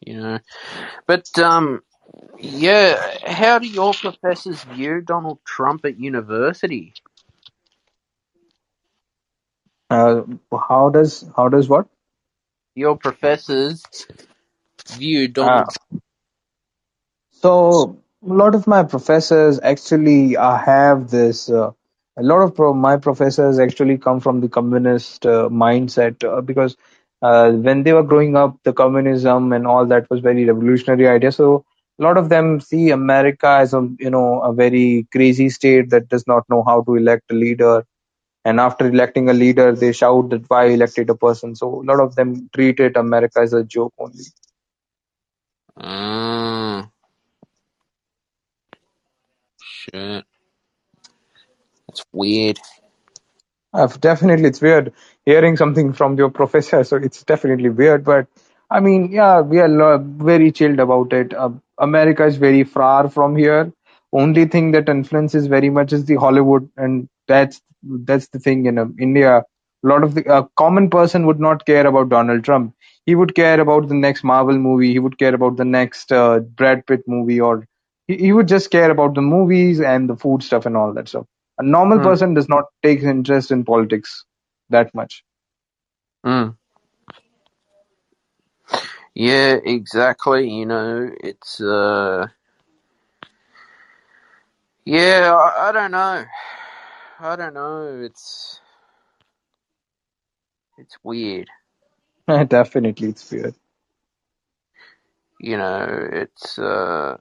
[0.05, 0.39] You know,
[1.07, 1.83] but um,
[2.39, 3.19] yeah.
[3.25, 6.93] How do your professors view Donald Trump at university?
[9.89, 10.23] Uh,
[10.69, 11.87] how does how does what?
[12.75, 13.83] Your professors
[14.93, 15.69] view Ah, Donald.
[17.31, 21.49] So a lot of my professors actually uh, have this.
[21.49, 21.73] Uh,
[22.19, 26.77] a lot of pro- my professors actually come from the communist uh, mindset uh, because
[27.23, 31.33] uh, when they were growing up, the communism and all that was very revolutionary idea.
[31.33, 31.65] So
[32.01, 36.09] a lot of them see America as a you know a very crazy state that
[36.09, 37.85] does not know how to elect a leader.
[38.45, 41.57] And after electing a leader, they shout that why elected a person.
[41.57, 44.25] So a lot of them treated America as a joke only.
[45.77, 46.91] Ah,
[49.63, 50.27] shit.
[51.97, 52.59] That's weird.
[53.73, 54.93] Uh, definitely, it's weird
[55.25, 56.83] hearing something from your professor.
[56.85, 58.27] So it's definitely weird, but
[58.71, 61.35] I mean, yeah, we are very chilled about it.
[61.35, 63.73] Uh, America is very far from here.
[64.13, 68.79] Only thing that influences very much is the Hollywood, and that's that's the thing in
[68.79, 69.39] uh, India.
[69.85, 72.75] A lot of the uh, common person would not care about Donald Trump.
[73.05, 74.93] He would care about the next Marvel movie.
[74.93, 77.67] He would care about the next uh, Brad Pitt movie, or
[78.09, 81.09] he, he would just care about the movies and the food stuff and all that
[81.09, 81.27] stuff.
[81.59, 82.01] A normal Hmm.
[82.01, 84.25] person does not take interest in politics
[84.71, 85.25] that much.
[86.25, 86.51] Hmm.
[89.15, 90.51] Yeah, exactly.
[90.51, 92.29] You know, it's uh,
[94.85, 95.35] yeah.
[95.35, 96.25] I, I don't know.
[97.21, 98.01] I don't know.
[98.05, 98.61] It's
[100.79, 101.49] it's weird.
[102.49, 103.55] Definitely, it's weird.
[105.41, 107.19] You know, it's uh,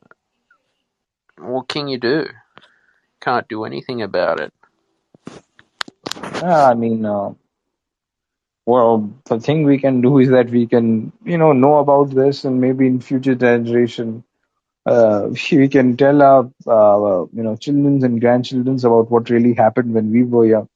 [1.40, 2.26] what can you do?
[3.26, 4.54] Can't do anything about it.
[6.36, 7.34] Yeah, I mean, uh,
[8.68, 12.46] well, the thing we can do is that we can, you know, know about this,
[12.46, 14.24] and maybe in future generation,
[14.86, 19.94] uh, we can tell our, uh, you know, childrens and grandchildrens about what really happened
[19.94, 20.70] when we were young.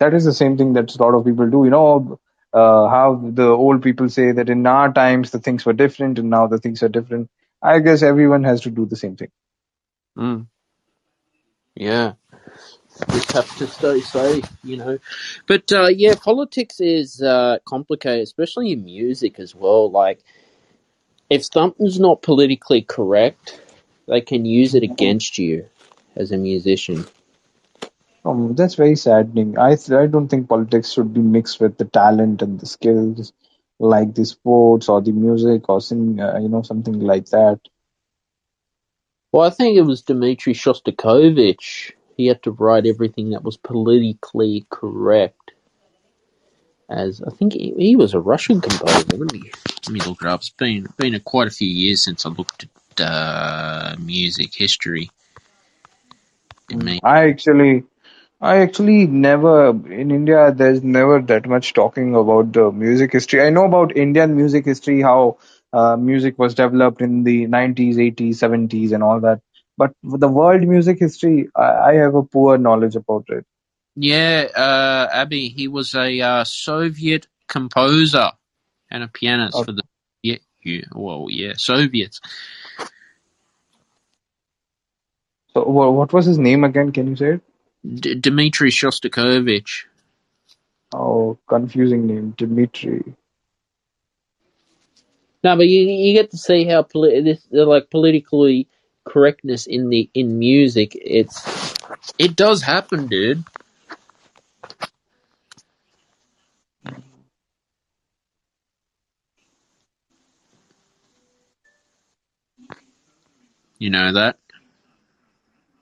[0.00, 1.64] That is the same thing that a lot of people do.
[1.64, 2.20] You know,
[2.52, 6.30] uh, how the old people say that in our times the things were different, and
[6.30, 7.30] now the things are different.
[7.62, 9.30] I guess everyone has to do the same thing.
[10.18, 10.46] Mm.
[11.78, 12.14] Yeah,
[13.10, 14.44] just have to stay safe.
[14.64, 14.98] You know,
[15.46, 19.88] but uh, yeah, politics is uh, complicated, especially in music as well.
[19.88, 20.20] Like,
[21.30, 23.60] if something's not politically correct,
[24.08, 25.66] they can use it against you
[26.16, 27.06] as a musician.
[28.24, 29.56] Um, that's very saddening.
[29.56, 33.32] I th- I don't think politics should be mixed with the talent and the skills,
[33.78, 37.60] like the sports or the music or sing, uh, you know, something like that.
[39.32, 41.92] Well, I think it was Dmitry Shostakovich.
[42.16, 45.52] He had to write everything that was politically correct.
[46.90, 49.16] As I think he, he was a Russian composer.
[49.16, 49.50] Let me
[49.86, 50.40] let me look it up.
[50.40, 52.66] It's been been a, quite a few years since I looked
[52.98, 55.10] at uh, music history.
[56.72, 57.84] I I actually,
[58.40, 60.52] I actually never in India.
[60.52, 63.42] There's never that much talking about the music history.
[63.42, 65.38] I know about Indian music history, how
[65.72, 69.40] uh, music was developed in the 90s, 80s, 70s, and all that.
[69.76, 73.44] But the world music history, I, I have a poor knowledge about it.
[73.96, 75.48] yeah, uh, Abby.
[75.48, 78.30] He was a uh, Soviet composer
[78.90, 79.82] and a pianist Uh, for the
[80.22, 82.20] yeah, yeah well yeah Soviets.
[85.54, 86.92] so, wha- what was his name again?
[86.92, 87.42] Can you say it?
[87.84, 89.84] D- Dmitry Shostakovich.
[90.94, 93.14] Oh, confusing name, Dimitri.
[95.48, 98.68] No, but you you get to see how poli- this like politically
[99.06, 100.92] correctness in the in music.
[100.94, 101.74] It's
[102.18, 103.44] it does happen, dude.
[113.78, 114.38] You know that.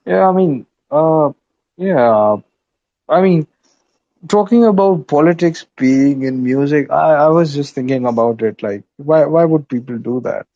[0.05, 1.31] Yeah, I mean, uh,
[1.77, 2.37] yeah,
[3.09, 3.47] I mean,
[4.27, 8.63] talking about politics being in music, I, I was just thinking about it.
[8.63, 10.47] Like, why why would people do that?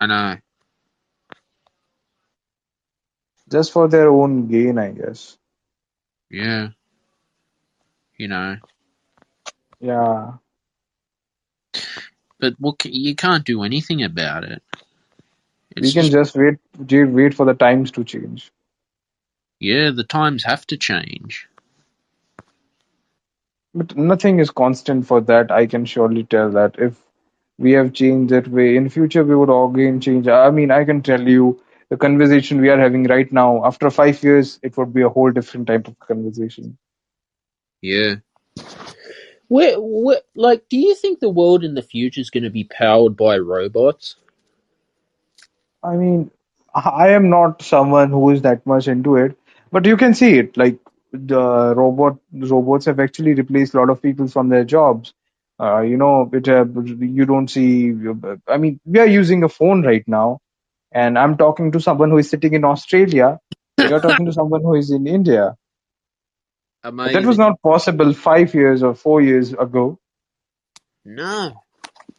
[0.00, 0.36] I know.
[3.50, 5.38] Just for their own gain, I guess.
[6.30, 6.68] Yeah.
[8.18, 8.56] You know,
[9.80, 10.34] Yeah.
[12.40, 14.62] but what you can't do anything about it.
[15.78, 16.58] We can just, just wait
[17.12, 18.50] wait for the times to change.
[19.60, 21.48] yeah, the times have to change.
[23.74, 25.50] But nothing is constant for that.
[25.50, 26.96] I can surely tell that if
[27.58, 30.28] we have changed that way, in future we would again change.
[30.28, 34.22] I mean, I can tell you the conversation we are having right now, after five
[34.22, 36.78] years, it would be a whole different type of conversation.
[37.82, 38.16] Yeah.
[39.48, 42.64] Where, where, like, do you think the world in the future is going to be
[42.64, 44.16] powered by robots?
[45.82, 46.30] I mean,
[46.74, 49.36] I am not someone who is that much into it,
[49.70, 50.56] but you can see it.
[50.56, 50.78] Like
[51.14, 55.14] the robot robots have actually replaced a lot of people from their jobs.
[55.60, 56.66] Uh, you know, it, uh,
[57.00, 57.92] you don't see.
[58.48, 60.40] I mean, we are using a phone right now,
[60.92, 63.40] and I'm talking to someone who is sitting in Australia.
[63.82, 65.56] You're talking to someone who is in India.
[67.12, 69.98] That was not possible five years or four years ago.
[71.04, 71.54] No.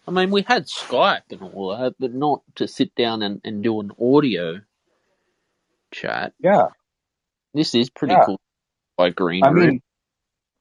[0.08, 3.64] I mean, we had Skype and all that, but not to sit down and, and
[3.64, 4.62] do an audio
[5.92, 6.34] chat.
[6.40, 6.68] Yeah,
[7.54, 8.26] This is pretty yeah.
[8.26, 8.40] cool
[8.98, 9.52] by Green I Room.
[9.52, 9.82] mean,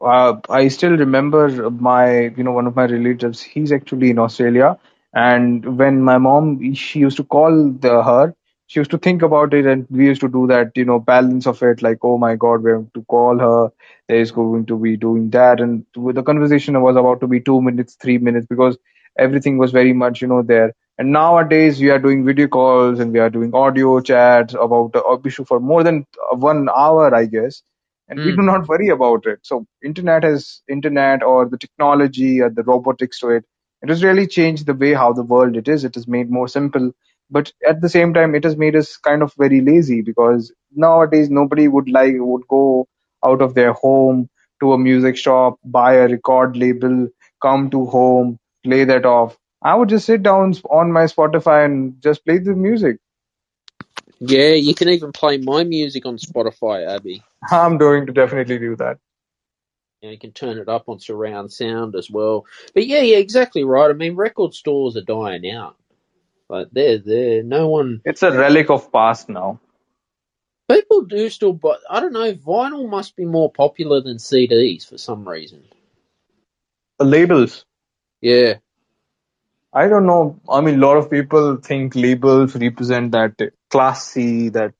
[0.04, 3.42] uh, I still remember my, you know, one of my relatives.
[3.42, 4.78] He's actually in Australia,
[5.14, 8.34] and when my mom, she used to call the, her,
[8.66, 11.46] she used to think about it, and we used to do that, you know, balance
[11.46, 11.82] of it.
[11.82, 13.70] Like, oh my God, we have to call her.
[14.08, 17.60] There is going to be doing that, and the conversation was about to be two
[17.60, 18.76] minutes, three minutes, because
[19.18, 20.74] everything was very much, you know, there.
[20.98, 25.20] And nowadays, we are doing video calls and we are doing audio chats about the
[25.26, 27.62] issue for more than one hour, I guess
[28.08, 28.36] and we Mm.
[28.36, 29.40] do not worry about it.
[29.42, 33.44] So internet has internet or the technology or the robotics to it.
[33.82, 35.84] It has really changed the way how the world it is.
[35.84, 36.92] It has made more simple,
[37.30, 41.30] but at the same time, it has made us kind of very lazy because nowadays
[41.30, 42.86] nobody would like would go
[43.24, 44.28] out of their home
[44.60, 47.08] to a music shop, buy a record label,
[47.42, 49.36] come to home, play that off.
[49.62, 52.98] I would just sit down on my Spotify and just play the music.
[54.20, 57.22] Yeah, you can even play my music on Spotify, Abby.
[57.50, 58.98] I'm going to definitely do that.
[60.00, 62.46] You, know, you can turn it up on surround sound as well.
[62.74, 63.90] But yeah, yeah, exactly right.
[63.90, 65.76] I mean, record stores are dying out.
[66.48, 67.42] Like they're there.
[67.42, 68.02] No one.
[68.04, 69.60] It's a relic of past now.
[70.70, 71.76] People do still, buy.
[71.90, 72.32] I don't know.
[72.32, 75.62] Vinyl must be more popular than CDs for some reason.
[76.98, 77.64] The labels.
[78.20, 78.54] Yeah,
[79.74, 80.40] I don't know.
[80.48, 83.34] I mean, a lot of people think labels represent that
[83.74, 84.74] classy, that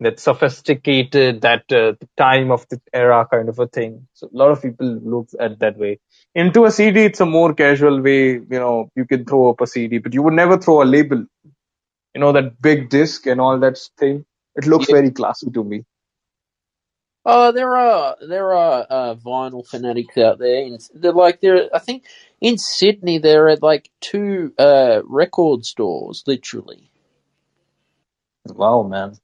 [0.00, 4.08] that sophisticated, that uh, time of the era kind of a thing.
[4.14, 6.00] So a lot of people look at that way.
[6.34, 8.32] Into a CD, it's a more casual way.
[8.34, 11.26] You know, you can throw up a CD, but you would never throw a label.
[12.14, 14.24] You know, that big disc and all that thing.
[14.56, 14.96] It looks Yeah.
[14.98, 15.84] very classy to me.
[17.24, 20.64] Oh, there are there are uh, vinyl fanatics out there.
[20.66, 21.68] And they're like there.
[21.74, 22.04] I think
[22.40, 26.90] in Sydney there are like two uh, record stores, literally.
[28.54, 29.16] Wow, man.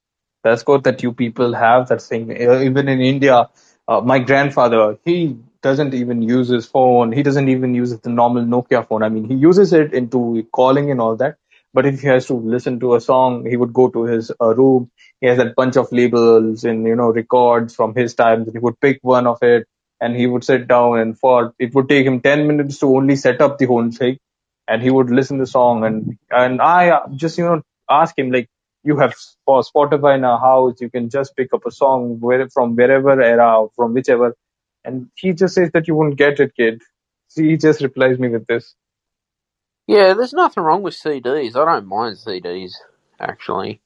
[0.44, 2.30] That's good that you people have that thing.
[2.30, 3.48] Uh, Even in India,
[3.88, 7.12] uh, my grandfather, he doesn't even use his phone.
[7.12, 9.02] He doesn't even use the normal Nokia phone.
[9.02, 11.36] I mean, he uses it into calling and all that.
[11.74, 14.54] But if he has to listen to a song, he would go to his uh,
[14.54, 14.90] room.
[15.20, 18.52] He has that bunch of labels and, you know, records from his times.
[18.52, 19.66] He would pick one of it
[20.00, 23.16] and he would sit down and for, it would take him 10 minutes to only
[23.16, 24.18] set up the whole thing.
[24.68, 28.18] And he would listen to the song and, and I uh, just, you know, ask
[28.18, 28.48] him like,
[28.84, 29.14] you have
[29.46, 33.20] for Spotify in a house, you can just pick up a song where, from wherever
[33.20, 34.36] era, or from whichever.
[34.84, 36.82] And he just says that you won't get it, kid.
[37.28, 38.74] So he just replies me with this.
[39.86, 41.56] Yeah, there's nothing wrong with CDs.
[41.56, 42.72] I don't mind CDs
[43.18, 43.80] actually.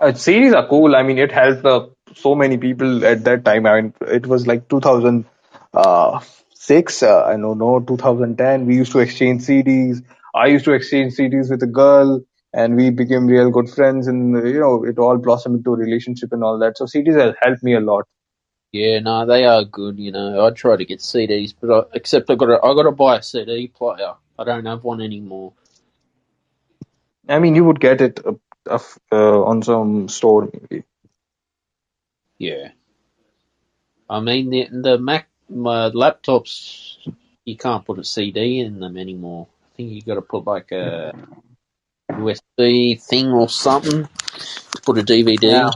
[0.00, 0.96] Uh, CDs are cool.
[0.96, 3.66] I mean, it helped uh, so many people at that time.
[3.66, 8.66] I mean, it was like 2006, uh, I don't know, 2010.
[8.66, 10.02] We used to exchange CDs.
[10.34, 12.22] I used to exchange CDs with a girl,
[12.52, 14.06] and we became real good friends.
[14.06, 16.78] And you know, it all blossomed into a relationship and all that.
[16.78, 18.06] So CDs have helped me a lot.
[18.72, 19.98] Yeah, no, they are good.
[19.98, 22.84] You know, I try to get CDs, but I, except I got to I got
[22.84, 24.14] to buy a CD player.
[24.38, 25.52] I don't have one anymore.
[27.28, 28.78] I mean, you would get it uh,
[29.12, 30.84] uh, on some store maybe.
[32.38, 32.70] Yeah,
[34.08, 36.96] I mean the the Mac my laptops
[37.44, 39.48] you can't put a CD in them anymore.
[39.64, 41.12] I think you got to put like a
[42.12, 45.42] USB thing or something to put a DVD.
[45.42, 45.70] Yeah.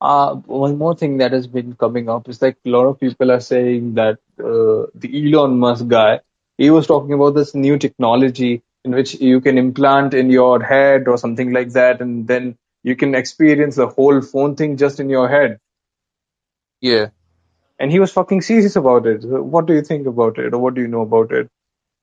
[0.00, 3.32] Uh, one more thing that has been coming up is like a lot of people
[3.32, 6.20] are saying that uh, the Elon Musk guy,
[6.56, 11.08] he was talking about this new technology in which you can implant in your head
[11.08, 15.10] or something like that, and then you can experience the whole phone thing just in
[15.10, 15.58] your head.
[16.80, 17.08] Yeah.
[17.80, 19.24] And he was fucking serious about it.
[19.24, 21.48] What do you think about it, or what do you know about it?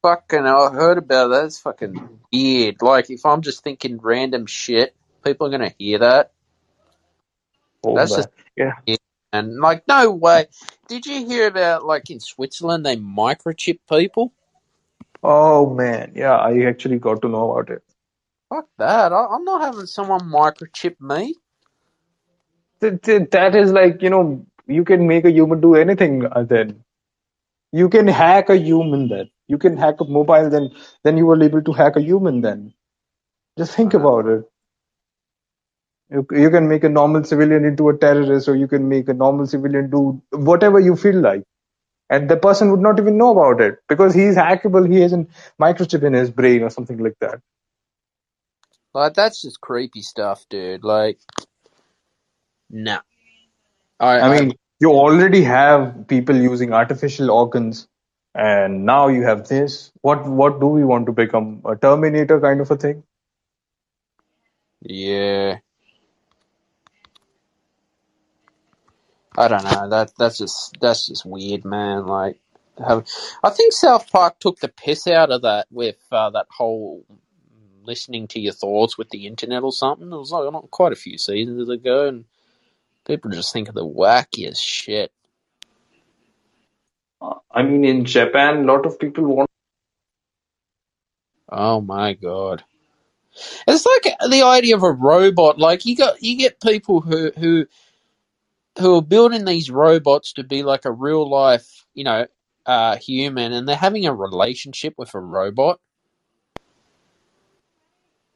[0.06, 1.46] Fucking, I heard about that.
[1.46, 2.76] It's fucking weird.
[2.84, 6.32] Like, if I'm just thinking random shit, people are gonna hear that.
[7.84, 8.20] Oh, That's man.
[8.20, 8.74] just yeah.
[9.34, 10.46] and like, no way.
[10.88, 14.32] Did you hear about like in Switzerland they microchip people?
[15.24, 17.84] Oh man, yeah, I actually got to know about it.
[18.50, 19.12] Fuck that.
[19.12, 21.34] I, I'm not having someone microchip me.
[22.80, 26.44] Th- th- That is like, you know, you can make a human do anything uh,
[26.44, 26.84] then.
[27.72, 29.32] You can hack a human then.
[29.48, 30.72] You can hack a mobile then,
[31.04, 32.74] then you were able to hack a human then.
[33.58, 34.44] Just think Uh, about it.
[36.12, 39.14] You, you can make a normal civilian into a terrorist or you can make a
[39.14, 41.44] normal civilian do whatever you feel like.
[42.10, 44.92] And the person would not even know about it because he's hackable.
[44.92, 45.26] He has a
[45.62, 47.40] microchip in his brain or something like that.
[48.94, 50.84] like that's just creepy stuff, dude.
[50.84, 51.20] Like,
[52.70, 53.02] nah.
[54.00, 57.88] I, I I mean, you already have people using artificial organs,
[58.36, 59.92] and now you have this.
[60.02, 61.62] What what do we want to become?
[61.66, 63.04] A Terminator kind of a thing?
[64.82, 65.58] yeah.
[69.38, 69.90] I don't know.
[69.90, 72.06] That that's just that's just weird, man.
[72.06, 72.40] Like,
[72.80, 77.06] I think South Park took the piss out of that with uh, that whole
[77.84, 80.12] listening to your thoughts with the internet or something.
[80.12, 82.26] It was like not quite a few seasons ago, and
[83.06, 85.12] people just think of the wackiest shit.
[87.52, 89.50] I mean, in Japan, a lot of people want.
[91.50, 92.64] Oh my god.
[93.68, 95.60] It's like the idea of a robot.
[95.60, 97.66] Like you got you get people who who
[98.80, 102.28] who are building these robots to be like a real life, you know,
[102.66, 105.80] uh, human, and they're having a relationship with a robot.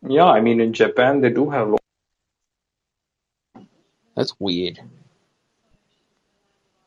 [0.08, 1.76] Yeah, I mean, in Japan, they do have.
[4.16, 4.80] That's weird.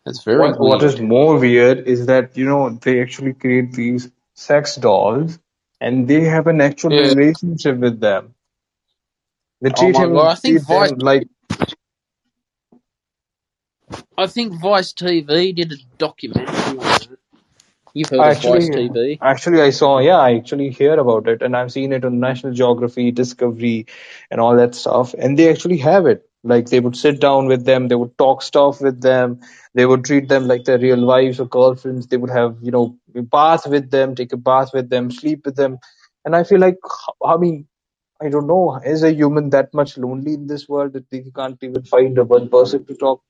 [0.06, 4.10] That's very What what is more weird is that you know they actually create these
[4.34, 5.38] sex dolls,
[5.80, 7.14] and they have an actual Yeah.
[7.14, 8.34] relationship with them.
[9.62, 10.28] They Oh treat my him, god.
[10.32, 10.92] I think Vice.
[10.96, 11.28] like
[14.18, 17.18] I think Vice TV did a documentary on that.
[17.94, 19.22] You've heard of Vice TV?
[19.22, 22.52] actually, I saw, yeah, I actually hear about it, and I've seen it on National
[22.54, 23.86] Geography, Discovery,
[24.30, 25.14] and all that stuff.
[25.14, 26.28] And they actually have it.
[26.44, 29.40] Like they would sit down with them, they would talk stuff with them,
[29.74, 32.08] they would treat them like their real wives or girlfriends.
[32.08, 35.56] They would have, you know, bath with them, take a bath with them, sleep with
[35.56, 35.78] them.
[36.24, 36.78] And I feel like,
[37.24, 37.66] I mean,
[38.20, 41.58] I don't know, is a human that much lonely in this world that they can't
[41.62, 43.22] even find a one person to talk?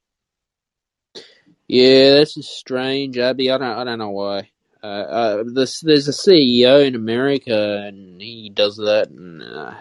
[1.68, 3.50] Yeah, this is strange, Abby.
[3.50, 4.50] I don't, I don't know why.
[4.82, 9.08] Uh, uh, this, there's a CEO in America, and he does that.
[9.10, 9.74] And uh,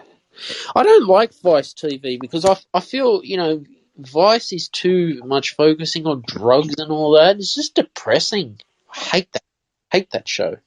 [0.76, 3.64] I don't like Vice TV because I, I feel you know
[3.98, 7.38] Vice is too much focusing on drugs and all that.
[7.38, 8.60] It's just depressing.
[8.94, 9.44] I hate that.
[9.92, 10.58] hate that show.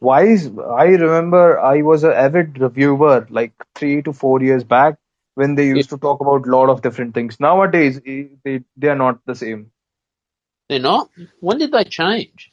[0.00, 4.98] Why is I remember I was an avid reviewer like three to four years back
[5.34, 7.40] when they Yeah, used to talk about a lot of different things.
[7.40, 9.72] Nowadays, they they are not the same.
[10.68, 11.10] they're not.
[11.40, 12.52] When did they change?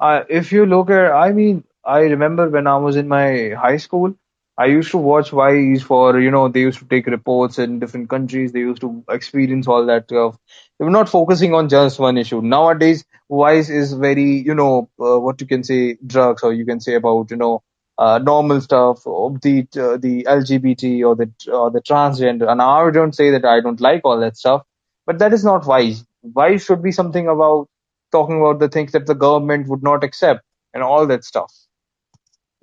[0.00, 3.78] Uh, if you look at, I mean, I remember when I was in my high
[3.78, 4.14] school,
[4.58, 8.08] I used to watch Vice for, you know, they used to take reports in different
[8.08, 8.52] countries.
[8.52, 10.38] They used to experience all that stuff.
[10.78, 12.40] They were not focusing on just one issue.
[12.40, 16.80] Nowadays, Vice is very, you know, uh, what you can say, drugs, or you can
[16.80, 17.62] say about, you know,
[17.98, 22.48] uh, normal stuff, the uh, the LGBT or the or the transgender.
[22.50, 24.62] And I don't say that I don't like all that stuff,
[25.06, 26.04] but that is not Vice.
[26.22, 27.68] Vice should be something about
[28.12, 30.42] talking about the things that the government would not accept
[30.74, 31.52] and all that stuff.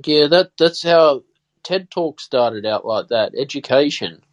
[0.06, 1.24] Yeah, that that's how
[1.64, 3.34] TED Talk started out like that.
[3.38, 4.24] Education.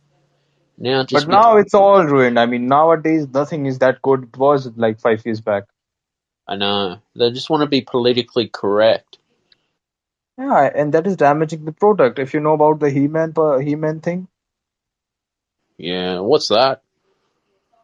[0.78, 2.38] Now just But now it's all ruined.
[2.38, 4.24] I mean, nowadays nothing is that good.
[4.24, 5.64] It was like five years back.
[6.46, 6.98] I know.
[7.16, 9.18] They just want to be politically correct.
[10.38, 12.18] Yeah, and that is damaging the product.
[12.18, 14.28] If you know about the He-Man, He-Man thing,
[15.78, 16.82] Yeah, what's that?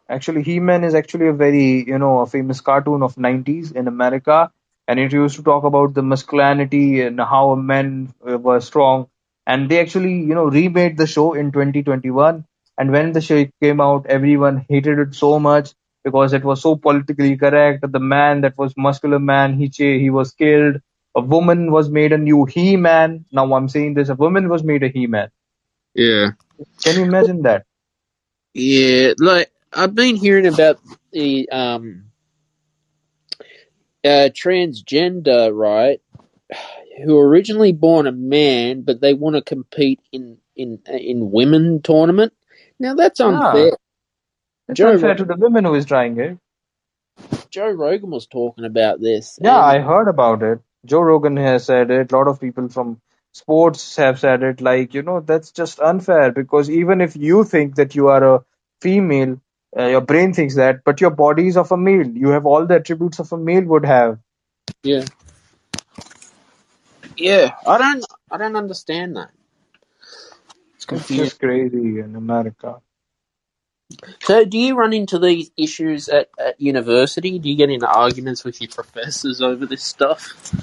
[0.09, 4.51] actually He-Man is actually a very, you know, a famous cartoon of 90s in America,
[4.87, 9.07] and it used to talk about the masculinity and how men were strong.
[9.47, 12.45] And they actually, you know, remade the show in 2021.
[12.77, 15.73] And when the show came out, everyone hated it so much
[16.05, 17.85] because it was so politically correct.
[17.91, 19.69] The man that was muscular man, he
[19.99, 20.81] he was killed.
[21.15, 23.25] A woman was made a new He-Man.
[23.31, 25.31] Now I'm saying this: a woman was made a He-Man.
[25.95, 26.31] Yeah.
[26.83, 27.65] Can you imagine that?
[28.53, 30.79] Yeah, like I've been hearing about
[31.13, 32.05] the um
[34.05, 36.01] uh, transgender, right?
[37.03, 41.81] Who were originally born a man, but they want to compete in in in women
[41.83, 42.33] tournament.
[42.79, 43.21] Now that's Yeah.
[43.21, 43.73] unfair.
[44.69, 46.37] It's Joe unfair to the women who is trying it.
[47.51, 49.39] Joe Rogan was talking about this.
[49.39, 50.59] Yeah, I heard about it.
[50.85, 52.11] Joe Rogan has said it.
[52.11, 53.01] A lot of people from
[53.33, 54.61] sports have said it.
[54.61, 58.45] Like, you know, that's just unfair because even if you think that you are a
[58.81, 59.41] female,
[59.77, 62.07] uh, your brain thinks that, but your body is of a male.
[62.07, 64.19] You have all the attributes of a male would have.
[64.83, 65.05] Yeah.
[67.17, 69.31] Yeah, I don't I don't understand that.
[70.75, 72.81] It's It's just crazy in America.
[74.21, 77.39] So do you run into these issues at, at university?
[77.39, 80.53] Do you get into arguments with your professors over this stuff?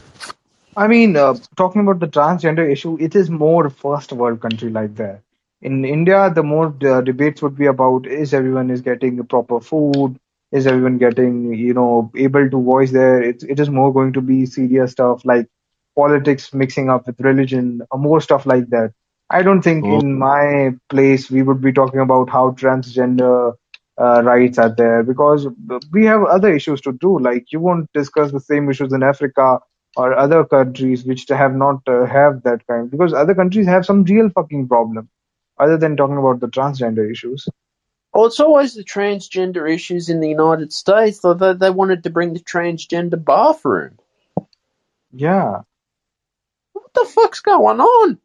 [0.77, 4.97] I mean, uh, talking about the transgender issue, it is more first world country like
[4.97, 5.23] that.
[5.63, 10.19] In India, the more uh, debates would be about is everyone is getting proper food,
[10.53, 13.23] is everyone getting you know able to voice their.
[13.23, 15.49] It it is more going to be serious stuff like
[15.97, 18.93] politics mixing up with religion, uh, more stuff like that.
[19.31, 20.01] I don't think Oh.
[20.01, 23.55] in my place we would be talking about how transgender
[24.01, 25.47] uh, rights are there because
[25.93, 27.19] we have other issues to do.
[27.19, 29.61] Like you won't discuss the same issues in Africa
[29.97, 34.05] or other countries which have not uh, have that kind because other countries have some
[34.05, 35.09] real fucking problem
[35.59, 37.47] other than talking about the transgender issues
[38.13, 41.21] Well, it's always the transgender issues in the United States.
[41.21, 43.99] They, they, they wanted to bring the transgender bathroom.
[45.13, 45.74] yeah What
[46.95, 48.19] the fuck's going on?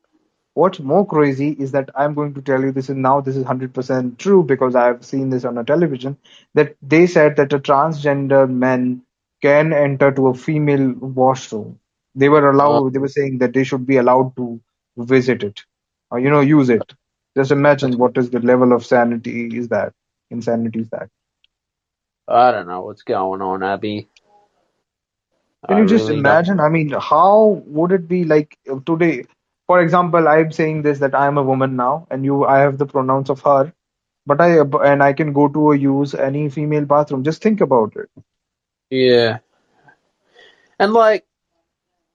[0.55, 3.45] what's more crazy is that i'm going to tell you this is now this is
[3.45, 6.17] 100% true because i've seen this on a television
[6.53, 9.01] that they said that a transgender man
[9.41, 11.79] can enter to a female washroom.
[12.15, 12.89] They were allowed oh.
[12.89, 14.59] they were saying that they should be allowed to
[14.97, 15.63] visit it.
[16.11, 16.93] Or you know use it.
[17.37, 19.93] Just imagine what is the level of sanity is that
[20.31, 21.09] insanity is that.
[22.27, 24.07] I don't know what's going on, Abby.
[25.67, 26.59] Can I you just really don't- imagine?
[26.59, 29.25] I mean, how would it be like today?
[29.67, 32.87] For example, I'm saying this that I'm a woman now, and you, I have the
[32.87, 33.71] pronouns of her,
[34.25, 37.23] but I and I can go to a use any female bathroom.
[37.23, 38.09] Just think about it.
[38.89, 39.39] Yeah.
[40.79, 41.25] And like,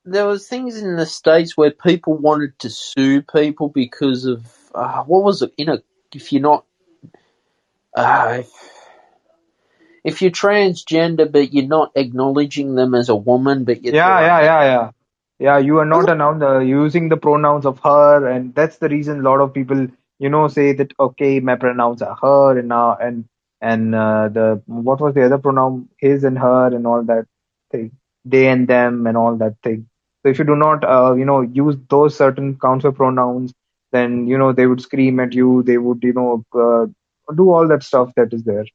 [0.05, 5.05] there was things in the states where people wanted to sue people because of uh,
[5.05, 5.53] what was it?
[5.57, 6.65] In a if you're not,
[7.95, 8.51] uh, if,
[10.05, 14.41] if you're transgender but you're not acknowledging them as a woman, but you're Yeah, yeah,
[14.41, 14.91] yeah, yeah.
[15.41, 19.21] Yeah, you are not announced uh, using the pronouns of her, and that's the reason
[19.21, 19.89] a lot of people,
[20.21, 23.25] you know, say that okay, my pronouns are her and now and
[23.61, 25.89] and uh, the what was the other pronoun?
[25.99, 27.27] His and her and all that
[27.73, 27.93] thing,
[28.25, 29.89] they and them and all that thing.
[30.23, 33.53] So if you do not, uh, you know, use those certain counter pronouns,
[33.91, 35.63] then you know they would scream at you.
[35.65, 36.87] They would, you know, uh,
[37.35, 38.67] do all that stuff that is there.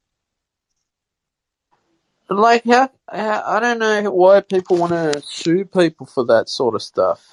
[2.30, 6.76] Like how, how I don't know why people want to sue people for that sort
[6.76, 7.26] of stuff.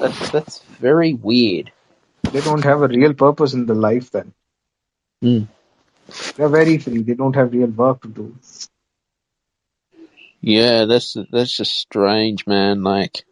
[0.00, 1.72] That's that's very weird.
[2.32, 4.10] They don't have a real purpose in the life.
[4.12, 4.34] Then
[5.22, 5.44] Hmm.
[6.36, 7.02] they're very free.
[7.02, 8.36] They don't have real work to do.
[10.42, 12.84] Yeah, that's that's just strange, man.
[12.84, 13.24] Like,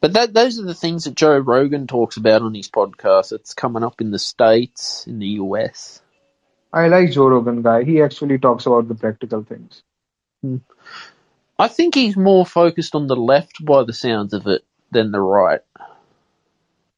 [0.00, 3.32] but that those are the things that Joe Rogan talks about on his podcast.
[3.32, 6.02] It's coming up in the states, in the US.
[6.74, 7.84] I like Joe Rogan guy.
[7.84, 9.82] He actually talks about the practical things.
[10.42, 10.56] Hmm.
[11.56, 15.20] I think he's more focused on the left, by the sounds of it, than the
[15.20, 15.60] right.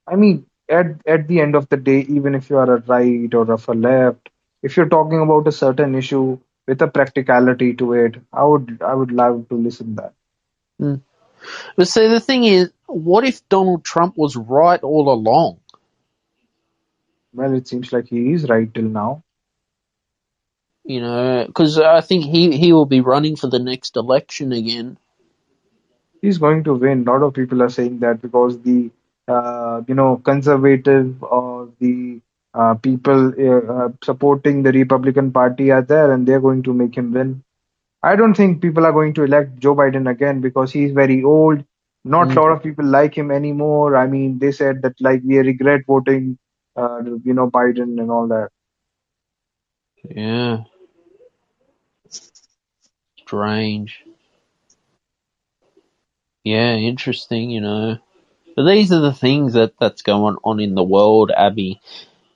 [0.06, 3.34] I mean, at at the end of the day, even if you are a right
[3.34, 4.30] or of a left,
[4.62, 8.94] if you're talking about a certain issue with a practicality to it, I would I
[8.94, 10.14] would love to listen to that.
[10.80, 10.94] Hmm.
[11.76, 15.60] But see, the thing is, what if Donald Trump was right all along?
[17.34, 19.22] Well, it seems like he is right till now.
[20.86, 24.98] You know, because I think he he will be running for the next election again.
[26.20, 27.06] He's going to win.
[27.06, 28.90] A lot of people are saying that because the
[29.28, 32.20] uh, you know conservative or the
[32.54, 36.96] uh, people uh, uh, supporting the Republican Party are there, and they're going to make
[36.96, 37.42] him win.
[38.02, 41.64] I don't think people are going to elect Joe Biden again because he's very old.
[42.04, 42.40] Not a Mm.
[42.40, 43.96] lot of people like him anymore.
[43.96, 46.38] I mean, they said that like we regret voting,
[46.76, 48.50] uh, you know, Biden and all that.
[50.10, 50.64] Yeah.
[53.26, 54.04] Strange.
[56.44, 57.98] Yeah, interesting, you know.
[58.56, 61.80] But these are the things that that's going on in the world, Abby.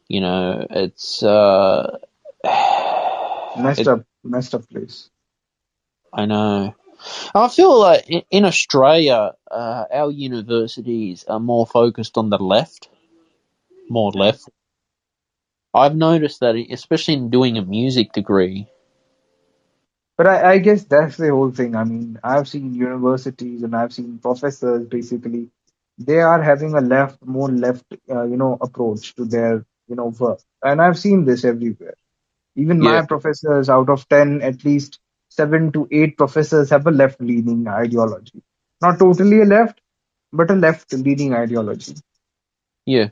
[0.09, 1.99] You know, it's uh
[3.59, 5.11] Messed It- up, messed up place.
[6.13, 6.75] I know.
[7.35, 12.89] I feel like in, in Australia, uh, our universities are more focused on the left,
[13.89, 14.49] more left.
[15.73, 18.69] I've noticed that, especially in doing a music degree.
[20.21, 21.75] But I, I guess that's the whole thing.
[21.75, 25.49] I mean, I've seen universities and I've seen professors basically,
[25.97, 30.09] they are having a left, more left, uh, you know, approach to their, you know,
[30.19, 30.41] work.
[30.63, 31.95] And I've seen this everywhere.
[32.57, 33.01] Even Yeah.
[33.01, 37.67] my professors, out of 10, at least seven to eight professors have a left leaning
[37.67, 38.43] ideology.
[38.83, 39.81] Not totally a left,
[40.33, 41.95] but a left leaning ideology.
[42.87, 43.11] Yeah.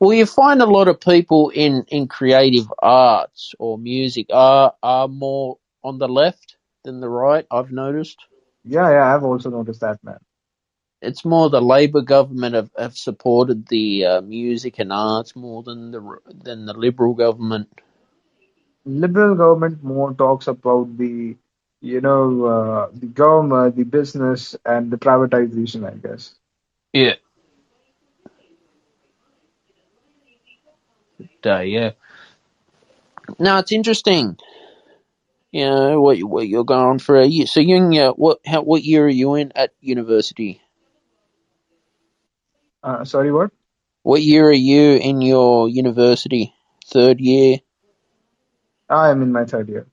[0.00, 5.08] Well, you find a lot of people in, in creative arts or music are are
[5.08, 7.46] more on the left than the right.
[7.50, 8.18] I've noticed.
[8.64, 10.18] Yeah, yeah, I've also noticed that, man.
[11.02, 15.90] It's more the Labor government have, have supported the uh, music and arts more than
[15.90, 17.68] the than the Liberal government.
[18.86, 21.36] Liberal government more talks about the,
[21.80, 26.34] you know, uh, the government, the business, and the privatization, I guess.
[26.92, 27.14] Yeah.
[31.46, 31.92] Uh, yeah.
[33.38, 34.36] No, it's interesting.
[35.50, 37.46] You know what what you're going for a year.
[37.46, 40.60] So you in what how, what year are you in at university?
[42.82, 43.50] Uh, sorry, what?
[44.02, 46.52] What year are you in your university?
[46.86, 47.58] Third year.
[48.90, 49.86] I am in my third year.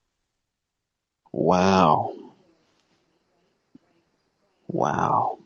[1.32, 2.12] Wow.
[4.68, 5.38] Wow.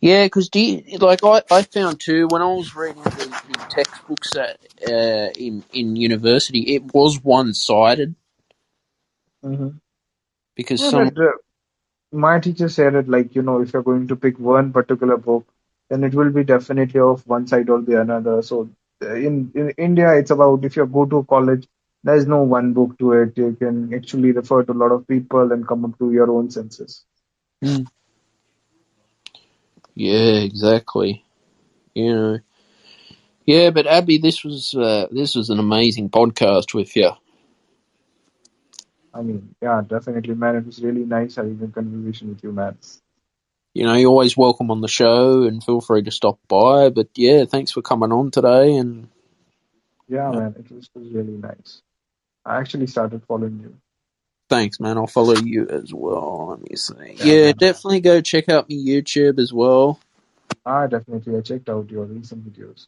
[0.00, 3.41] Yeah, because do you, like I, I found too when I was reading the, the
[3.74, 8.14] textbooks at uh, in in university, it was one sided
[9.44, 9.68] Mm-hmm.
[10.56, 11.32] because Yeah, some but uh,
[12.12, 15.46] my teacher said it like, you know, if you're going to pick one particular book,
[15.90, 18.42] then it will be definitely of one side or the another.
[18.42, 18.70] So
[19.02, 21.66] uh, in, in India, it's about if you go to college,
[22.04, 23.36] there's no one book to it.
[23.38, 26.50] You can actually refer to a lot of people and come up to your own
[26.50, 27.04] senses.
[27.64, 27.86] Mm.
[29.94, 31.24] Yeah, exactly.
[31.94, 32.38] You know.
[33.46, 37.10] Yeah, but Abby, this was uh, this was an amazing podcast with you.
[39.14, 40.56] I mean, yeah, definitely, man.
[40.56, 42.78] It was really nice having a conversation with you, man.
[43.74, 46.90] You know, you're always welcome on the show, and feel free to stop by.
[46.90, 48.76] But yeah, thanks for coming on today.
[48.76, 49.08] And
[50.08, 51.82] Yeah, man, it was, was really nice.
[52.44, 53.76] I actually started following you.
[54.48, 54.98] thanks, man.
[54.98, 56.48] I'll follow you as well.
[56.50, 57.16] Let me see.
[57.16, 59.98] Yeah, Yeah, definitely go check out my YouTube as well.
[60.64, 61.36] I definitely.
[61.36, 62.86] I checked out your recent videos.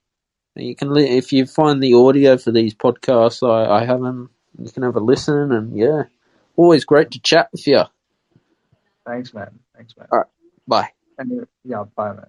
[0.56, 4.31] You can li- if you find the audio for these podcasts, I, I have them.
[4.59, 6.05] You can have a listen, and yeah,
[6.56, 7.82] always great to chat with you.
[9.06, 9.59] Thanks, man.
[9.76, 10.09] Thanks, man.
[10.12, 10.28] All right,
[10.68, 10.90] bye.
[11.18, 12.28] And yeah, bye, man.